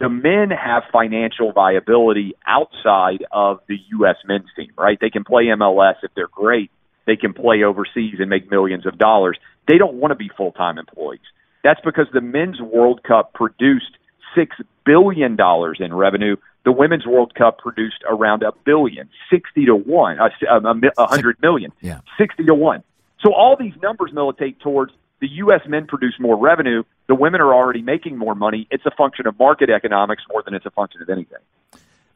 The 0.00 0.08
men 0.08 0.50
have 0.50 0.84
financial 0.92 1.52
viability 1.52 2.34
outside 2.46 3.24
of 3.30 3.60
the 3.68 3.76
U.S. 3.98 4.16
men's 4.26 4.48
team, 4.56 4.72
right? 4.76 4.98
They 5.00 5.10
can 5.10 5.22
play 5.22 5.44
MLS 5.44 5.94
if 6.02 6.10
they're 6.16 6.26
great. 6.26 6.70
They 7.06 7.16
can 7.16 7.32
play 7.34 7.62
overseas 7.62 8.16
and 8.18 8.30
make 8.30 8.50
millions 8.50 8.86
of 8.86 8.98
dollars. 8.98 9.38
They 9.68 9.78
don't 9.78 9.94
want 9.94 10.12
to 10.12 10.16
be 10.16 10.30
full 10.36 10.52
time 10.52 10.78
employees. 10.78 11.20
That's 11.62 11.80
because 11.84 12.06
the 12.12 12.20
men's 12.20 12.60
World 12.60 13.02
Cup 13.02 13.32
produced 13.32 13.96
six 14.34 14.56
billion 14.84 15.36
dollars 15.36 15.78
in 15.80 15.94
revenue. 15.94 16.36
The 16.64 16.72
women's 16.72 17.06
World 17.06 17.34
Cup 17.34 17.58
produced 17.58 18.02
around 18.08 18.42
a 18.42 18.52
billion, 18.64 19.08
sixty 19.30 19.66
to 19.66 19.74
one, 19.74 20.18
a, 20.18 20.30
a, 20.50 20.74
a 20.98 21.06
hundred 21.06 21.40
million, 21.42 21.72
yeah. 21.80 22.00
sixty 22.18 22.44
to 22.44 22.54
one. 22.54 22.82
So 23.20 23.32
all 23.32 23.56
these 23.56 23.74
numbers 23.82 24.12
militate 24.12 24.60
towards 24.60 24.92
the 25.20 25.28
U.S. 25.28 25.62
men 25.66 25.86
produce 25.86 26.14
more 26.18 26.36
revenue. 26.36 26.82
The 27.06 27.14
women 27.14 27.40
are 27.40 27.54
already 27.54 27.80
making 27.80 28.18
more 28.18 28.34
money. 28.34 28.66
It's 28.70 28.84
a 28.84 28.90
function 28.90 29.26
of 29.26 29.38
market 29.38 29.70
economics 29.70 30.22
more 30.30 30.42
than 30.42 30.54
it's 30.54 30.66
a 30.66 30.70
function 30.70 31.00
of 31.00 31.08
anything. 31.08 31.38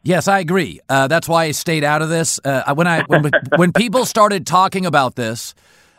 Yes, 0.09 0.27
I 0.27 0.39
agree. 0.39 0.81
Uh, 0.89 1.07
that's 1.07 1.29
why 1.29 1.45
I 1.45 1.51
stayed 1.51 1.85
out 1.85 2.01
of 2.01 2.09
this. 2.09 2.41
Uh, 2.43 2.75
when 2.75 2.87
I 2.87 3.03
when, 3.03 3.31
when 3.57 3.75
people 3.75 4.07
started 4.07 4.47
talking 4.47 4.87
about 4.87 5.17
this, 5.17 5.55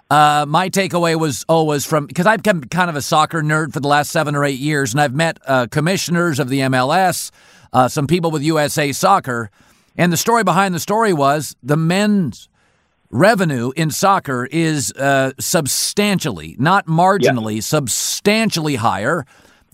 uh, 0.09 0.47
my 0.49 0.71
takeaway 0.71 1.15
was 1.15 1.45
was 1.47 1.85
from 1.85 2.07
because 2.07 2.25
I've 2.25 2.41
become 2.41 2.61
kind 2.61 2.89
of 2.89 2.95
a 2.95 3.03
soccer 3.03 3.43
nerd 3.43 3.71
for 3.71 3.79
the 3.79 3.87
last 3.87 4.09
seven 4.09 4.33
or 4.35 4.43
eight 4.43 4.57
years, 4.57 4.93
and 4.93 4.99
I've 4.99 5.13
met 5.13 5.37
uh, 5.45 5.67
commissioners 5.69 6.39
of 6.39 6.49
the 6.49 6.61
MLS, 6.61 7.29
uh, 7.71 7.87
some 7.87 8.07
people 8.07 8.31
with 8.31 8.41
USA 8.41 8.91
Soccer, 8.93 9.51
and 9.95 10.11
the 10.11 10.17
story 10.17 10.43
behind 10.43 10.73
the 10.73 10.79
story 10.79 11.13
was 11.13 11.55
the 11.61 11.77
men's 11.77 12.49
revenue 13.11 13.71
in 13.75 13.91
soccer 13.91 14.47
is 14.51 14.91
uh, 14.93 15.33
substantially, 15.39 16.55
not 16.57 16.87
marginally, 16.87 17.57
yeah. 17.57 17.61
substantially 17.61 18.77
higher. 18.77 19.27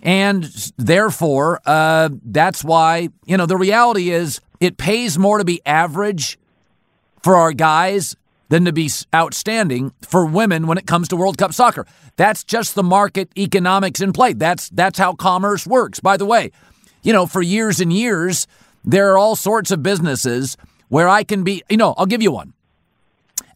And 0.05 0.43
therefore, 0.77 1.59
uh, 1.65 2.09
that's 2.23 2.63
why, 2.63 3.09
you 3.25 3.37
know, 3.37 3.47
the 3.47 3.57
reality 3.57 4.11
is 4.11 4.39
it 4.59 4.77
pays 4.77 5.17
more 5.17 5.39
to 5.39 5.43
be 5.43 5.61
average 5.65 6.37
for 7.23 7.35
our 7.35 7.53
guys 7.53 8.15
than 8.49 8.65
to 8.65 8.71
be 8.71 8.87
outstanding 9.13 9.91
for 10.01 10.23
women 10.23 10.67
when 10.67 10.77
it 10.77 10.85
comes 10.85 11.07
to 11.07 11.15
World 11.15 11.39
Cup 11.39 11.53
soccer. 11.53 11.87
That's 12.17 12.43
just 12.43 12.75
the 12.75 12.83
market 12.83 13.31
economics 13.35 13.99
in 13.99 14.13
play. 14.13 14.33
That's 14.33 14.69
that's 14.69 14.99
how 14.99 15.13
commerce 15.13 15.65
works. 15.65 15.99
By 15.99 16.17
the 16.17 16.25
way, 16.25 16.51
you 17.01 17.11
know, 17.11 17.25
for 17.25 17.41
years 17.41 17.79
and 17.79 17.91
years, 17.91 18.45
there 18.83 19.11
are 19.11 19.17
all 19.17 19.35
sorts 19.35 19.71
of 19.71 19.81
businesses 19.81 20.55
where 20.87 21.09
I 21.09 21.23
can 21.23 21.43
be, 21.43 21.63
you 21.67 21.77
know, 21.77 21.95
I'll 21.97 22.05
give 22.05 22.21
you 22.21 22.31
one. 22.31 22.53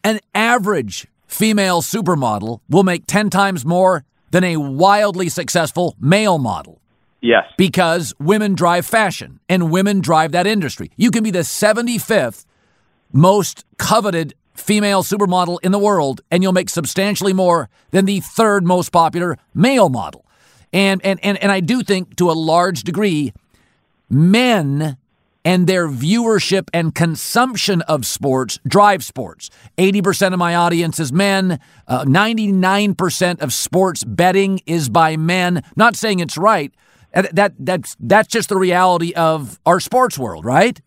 An 0.03 0.19
average 0.33 1.05
female 1.27 1.83
supermodel 1.83 2.61
will 2.67 2.83
make 2.83 3.05
10 3.05 3.29
times 3.29 3.63
more 3.63 4.03
than 4.31 4.43
a 4.43 4.57
wildly 4.57 5.29
successful 5.29 5.95
male 5.99 6.37
model. 6.37 6.81
Yes. 7.21 7.45
Because 7.57 8.13
women 8.19 8.55
drive 8.55 8.85
fashion 8.85 9.39
and 9.49 9.71
women 9.71 9.99
drive 9.99 10.31
that 10.31 10.47
industry. 10.47 10.91
You 10.95 11.11
can 11.11 11.23
be 11.23 11.31
the 11.31 11.39
75th 11.39 12.45
most 13.11 13.65
coveted 13.77 14.33
female 14.53 15.03
supermodel 15.03 15.57
in 15.63 15.71
the 15.71 15.79
world 15.79 16.21
and 16.31 16.43
you'll 16.43 16.53
make 16.53 16.69
substantially 16.69 17.33
more 17.33 17.69
than 17.91 18.05
the 18.05 18.19
third 18.19 18.65
most 18.65 18.91
popular 18.91 19.37
male 19.53 19.89
model. 19.89 20.25
And 20.71 21.01
and 21.03 21.19
and, 21.23 21.37
and 21.41 21.51
I 21.51 21.61
do 21.61 21.81
think 21.81 22.15
to 22.17 22.29
a 22.29 22.33
large 22.33 22.83
degree 22.83 23.33
men 24.09 24.97
and 25.45 25.67
their 25.67 25.87
viewership 25.87 26.69
and 26.73 26.93
consumption 26.93 27.81
of 27.83 28.05
sports 28.05 28.59
drive 28.67 29.03
sports. 29.03 29.49
80% 29.77 30.33
of 30.33 30.39
my 30.39 30.55
audience 30.55 30.99
is 30.99 31.13
men. 31.13 31.59
Uh, 31.87 32.03
99% 32.05 33.41
of 33.41 33.53
sports 33.53 34.03
betting 34.03 34.61
is 34.65 34.89
by 34.89 35.17
men. 35.17 35.63
Not 35.75 35.95
saying 35.95 36.19
it's 36.19 36.37
right. 36.37 36.73
That 37.11 37.53
that's 37.57 37.95
that's 37.99 38.27
just 38.27 38.49
the 38.49 38.57
reality 38.57 39.13
of 39.13 39.59
our 39.65 39.79
sports 39.79 40.19
world, 40.19 40.45
right? 40.45 40.79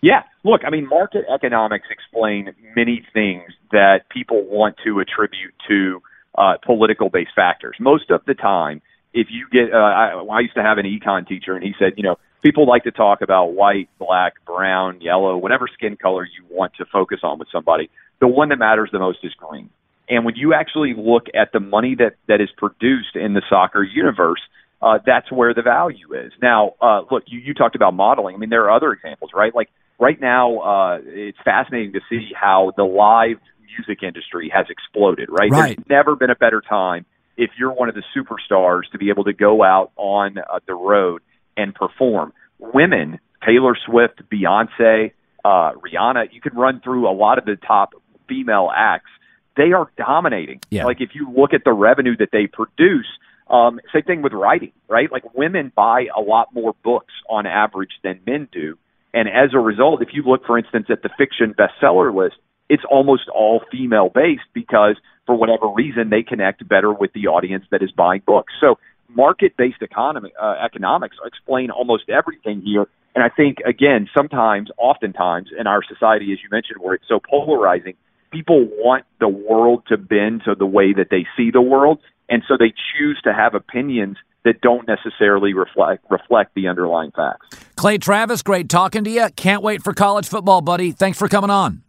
Yeah. 0.00 0.22
Look, 0.42 0.62
I 0.66 0.70
mean, 0.70 0.88
market 0.88 1.26
economics 1.32 1.88
explain 1.90 2.54
many 2.74 3.04
things 3.12 3.52
that 3.70 4.08
people 4.08 4.42
want 4.44 4.76
to 4.84 5.00
attribute 5.00 5.52
to 5.68 6.02
uh, 6.38 6.54
political 6.64 7.10
based 7.10 7.32
factors. 7.36 7.76
Most 7.78 8.10
of 8.10 8.22
the 8.26 8.32
time, 8.32 8.80
if 9.12 9.26
you 9.30 9.46
get, 9.52 9.74
uh, 9.74 9.76
I, 9.76 10.24
I 10.32 10.40
used 10.40 10.54
to 10.54 10.62
have 10.62 10.78
an 10.78 10.86
econ 10.86 11.28
teacher, 11.28 11.54
and 11.54 11.62
he 11.62 11.74
said, 11.78 11.92
you 11.96 12.04
know, 12.04 12.16
people 12.42 12.66
like 12.66 12.84
to 12.84 12.90
talk 12.90 13.22
about 13.22 13.52
white, 13.52 13.88
black, 13.98 14.34
brown, 14.44 15.00
yellow, 15.00 15.36
whatever 15.36 15.68
skin 15.72 15.96
color 15.96 16.24
you 16.24 16.44
want 16.50 16.74
to 16.78 16.84
focus 16.86 17.20
on 17.22 17.38
with 17.38 17.48
somebody. 17.52 17.90
The 18.20 18.28
one 18.28 18.50
that 18.50 18.58
matters 18.58 18.90
the 18.92 18.98
most 18.98 19.18
is 19.22 19.32
green. 19.34 19.70
And 20.08 20.24
when 20.24 20.34
you 20.36 20.54
actually 20.54 20.94
look 20.96 21.26
at 21.34 21.52
the 21.52 21.60
money 21.60 21.94
that 21.96 22.16
that 22.26 22.40
is 22.40 22.48
produced 22.56 23.14
in 23.14 23.34
the 23.34 23.42
soccer 23.48 23.82
universe, 23.82 24.40
uh, 24.82 24.98
that's 25.04 25.30
where 25.30 25.54
the 25.54 25.62
value 25.62 26.14
is. 26.14 26.32
Now, 26.42 26.74
uh, 26.80 27.02
look, 27.10 27.24
you, 27.26 27.38
you 27.38 27.54
talked 27.54 27.76
about 27.76 27.94
modeling. 27.94 28.34
I 28.34 28.38
mean, 28.38 28.50
there 28.50 28.64
are 28.64 28.72
other 28.72 28.92
examples, 28.92 29.30
right? 29.34 29.54
Like 29.54 29.68
right 29.98 30.20
now, 30.20 30.58
uh, 30.58 30.98
it's 31.04 31.38
fascinating 31.44 31.92
to 31.92 32.00
see 32.08 32.30
how 32.34 32.72
the 32.76 32.82
live 32.82 33.38
music 33.76 34.02
industry 34.02 34.50
has 34.52 34.66
exploded. 34.68 35.28
Right? 35.30 35.50
right. 35.50 35.76
There's 35.76 35.88
never 35.88 36.16
been 36.16 36.30
a 36.30 36.34
better 36.34 36.60
time 36.60 37.06
if 37.36 37.50
you're 37.58 37.72
one 37.72 37.88
of 37.88 37.94
the 37.94 38.02
superstars 38.16 38.90
to 38.92 38.98
be 38.98 39.10
able 39.10 39.24
to 39.24 39.32
go 39.32 39.62
out 39.62 39.92
on 39.96 40.38
uh, 40.38 40.58
the 40.66 40.74
road 40.74 41.22
and 41.56 41.74
perform. 41.74 42.32
Women, 42.58 43.18
Taylor 43.44 43.76
Swift, 43.86 44.22
Beyonce, 44.30 45.12
uh, 45.44 45.72
Rihanna, 45.72 46.32
you 46.32 46.40
can 46.40 46.54
run 46.54 46.80
through 46.80 47.08
a 47.08 47.12
lot 47.12 47.38
of 47.38 47.44
the 47.44 47.56
top 47.56 47.94
female 48.28 48.70
acts. 48.74 49.10
They 49.56 49.72
are 49.72 49.90
dominating. 49.96 50.60
Yeah. 50.70 50.84
Like 50.84 51.00
if 51.00 51.10
you 51.14 51.30
look 51.30 51.52
at 51.52 51.64
the 51.64 51.72
revenue 51.72 52.16
that 52.18 52.28
they 52.32 52.46
produce, 52.46 53.06
um, 53.48 53.80
same 53.92 54.02
thing 54.02 54.22
with 54.22 54.32
writing, 54.32 54.72
right? 54.88 55.10
Like 55.10 55.34
women 55.34 55.72
buy 55.74 56.06
a 56.16 56.20
lot 56.20 56.54
more 56.54 56.74
books 56.84 57.12
on 57.28 57.46
average 57.46 57.90
than 58.04 58.20
men 58.26 58.48
do. 58.52 58.78
And 59.12 59.28
as 59.28 59.50
a 59.54 59.58
result, 59.58 60.02
if 60.02 60.10
you 60.12 60.22
look, 60.22 60.46
for 60.46 60.56
instance, 60.56 60.86
at 60.88 61.02
the 61.02 61.10
fiction 61.18 61.54
bestseller 61.54 62.14
list, 62.14 62.36
it's 62.68 62.84
almost 62.88 63.28
all 63.28 63.62
female 63.70 64.08
based 64.08 64.46
because 64.54 64.96
for 65.26 65.34
whatever 65.34 65.68
reason 65.68 66.10
they 66.10 66.22
connect 66.22 66.66
better 66.68 66.92
with 66.92 67.12
the 67.12 67.26
audience 67.26 67.64
that 67.72 67.82
is 67.82 67.90
buying 67.90 68.22
books. 68.24 68.52
So 68.60 68.78
market-based 69.14 69.82
economy 69.82 70.32
uh, 70.40 70.54
economics 70.64 71.16
explain 71.24 71.70
almost 71.70 72.08
everything 72.08 72.62
here. 72.62 72.86
And 73.14 73.24
I 73.24 73.28
think 73.28 73.58
again, 73.66 74.08
sometimes, 74.16 74.70
oftentimes 74.78 75.48
in 75.58 75.66
our 75.66 75.82
society, 75.82 76.32
as 76.32 76.38
you 76.42 76.48
mentioned, 76.50 76.80
where 76.80 76.94
it's 76.94 77.08
so 77.08 77.20
polarizing, 77.28 77.94
people 78.30 78.66
want 78.78 79.04
the 79.18 79.28
world 79.28 79.82
to 79.88 79.96
bend 79.96 80.42
to 80.44 80.54
the 80.54 80.66
way 80.66 80.92
that 80.92 81.08
they 81.10 81.26
see 81.36 81.50
the 81.50 81.60
world, 81.60 81.98
and 82.28 82.42
so 82.46 82.56
they 82.58 82.72
choose 82.96 83.20
to 83.24 83.32
have 83.32 83.54
opinions 83.54 84.16
that 84.44 84.60
don't 84.60 84.88
necessarily 84.88 85.52
reflect 85.52 86.04
reflect 86.08 86.54
the 86.54 86.68
underlying 86.68 87.10
facts. 87.10 87.46
Clay 87.76 87.98
Travis, 87.98 88.42
great 88.42 88.68
talking 88.68 89.04
to 89.04 89.10
you. 89.10 89.28
Can't 89.36 89.62
wait 89.62 89.82
for 89.82 89.92
college 89.92 90.28
football, 90.28 90.60
buddy. 90.60 90.92
Thanks 90.92 91.18
for 91.18 91.28
coming 91.28 91.50
on. 91.50 91.82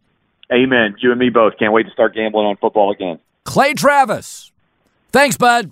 Amen. 0.51 0.95
You 0.99 1.11
and 1.11 1.19
me 1.19 1.29
both. 1.29 1.53
Can't 1.57 1.71
wait 1.71 1.83
to 1.83 1.91
start 1.91 2.13
gambling 2.13 2.45
on 2.45 2.57
football 2.57 2.91
again. 2.91 3.19
Clay 3.45 3.73
Travis. 3.73 4.51
Thanks, 5.11 5.37
bud. 5.37 5.71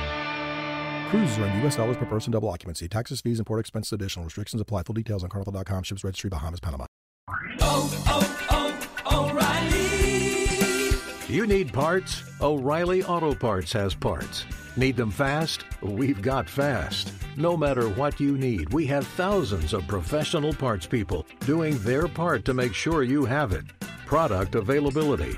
Cruises 1.11 1.37
are 1.39 1.45
in 1.45 1.59
U.S. 1.63 1.75
dollars 1.75 1.97
per 1.97 2.05
person, 2.05 2.31
double 2.31 2.47
occupancy. 2.47 2.87
Taxes, 2.87 3.19
fees, 3.19 3.37
and 3.37 3.45
port 3.45 3.59
expenses 3.59 3.91
additional. 3.91 4.23
Restrictions 4.23 4.61
apply. 4.61 4.83
Full 4.83 4.93
details 4.93 5.25
on 5.25 5.29
carnival.com. 5.29 5.83
Ships 5.83 6.05
registry, 6.05 6.29
Bahamas, 6.29 6.61
Panama. 6.61 6.85
Oh, 7.59 8.03
oh, 8.07 8.87
oh, 9.11 9.29
O'Reilly. 9.29 11.35
You 11.35 11.47
need 11.47 11.73
parts? 11.73 12.23
O'Reilly 12.39 13.03
Auto 13.03 13.35
Parts 13.35 13.73
has 13.73 13.93
parts. 13.93 14.45
Need 14.77 14.95
them 14.95 15.11
fast? 15.11 15.65
We've 15.81 16.21
got 16.21 16.49
fast. 16.49 17.11
No 17.35 17.57
matter 17.57 17.89
what 17.89 18.21
you 18.21 18.37
need, 18.37 18.71
we 18.71 18.85
have 18.85 19.05
thousands 19.05 19.73
of 19.73 19.85
professional 19.87 20.53
parts 20.53 20.87
people 20.87 21.25
doing 21.41 21.77
their 21.79 22.07
part 22.07 22.45
to 22.45 22.53
make 22.53 22.73
sure 22.73 23.03
you 23.03 23.25
have 23.25 23.51
it. 23.51 23.65
Product 24.05 24.55
availability. 24.55 25.37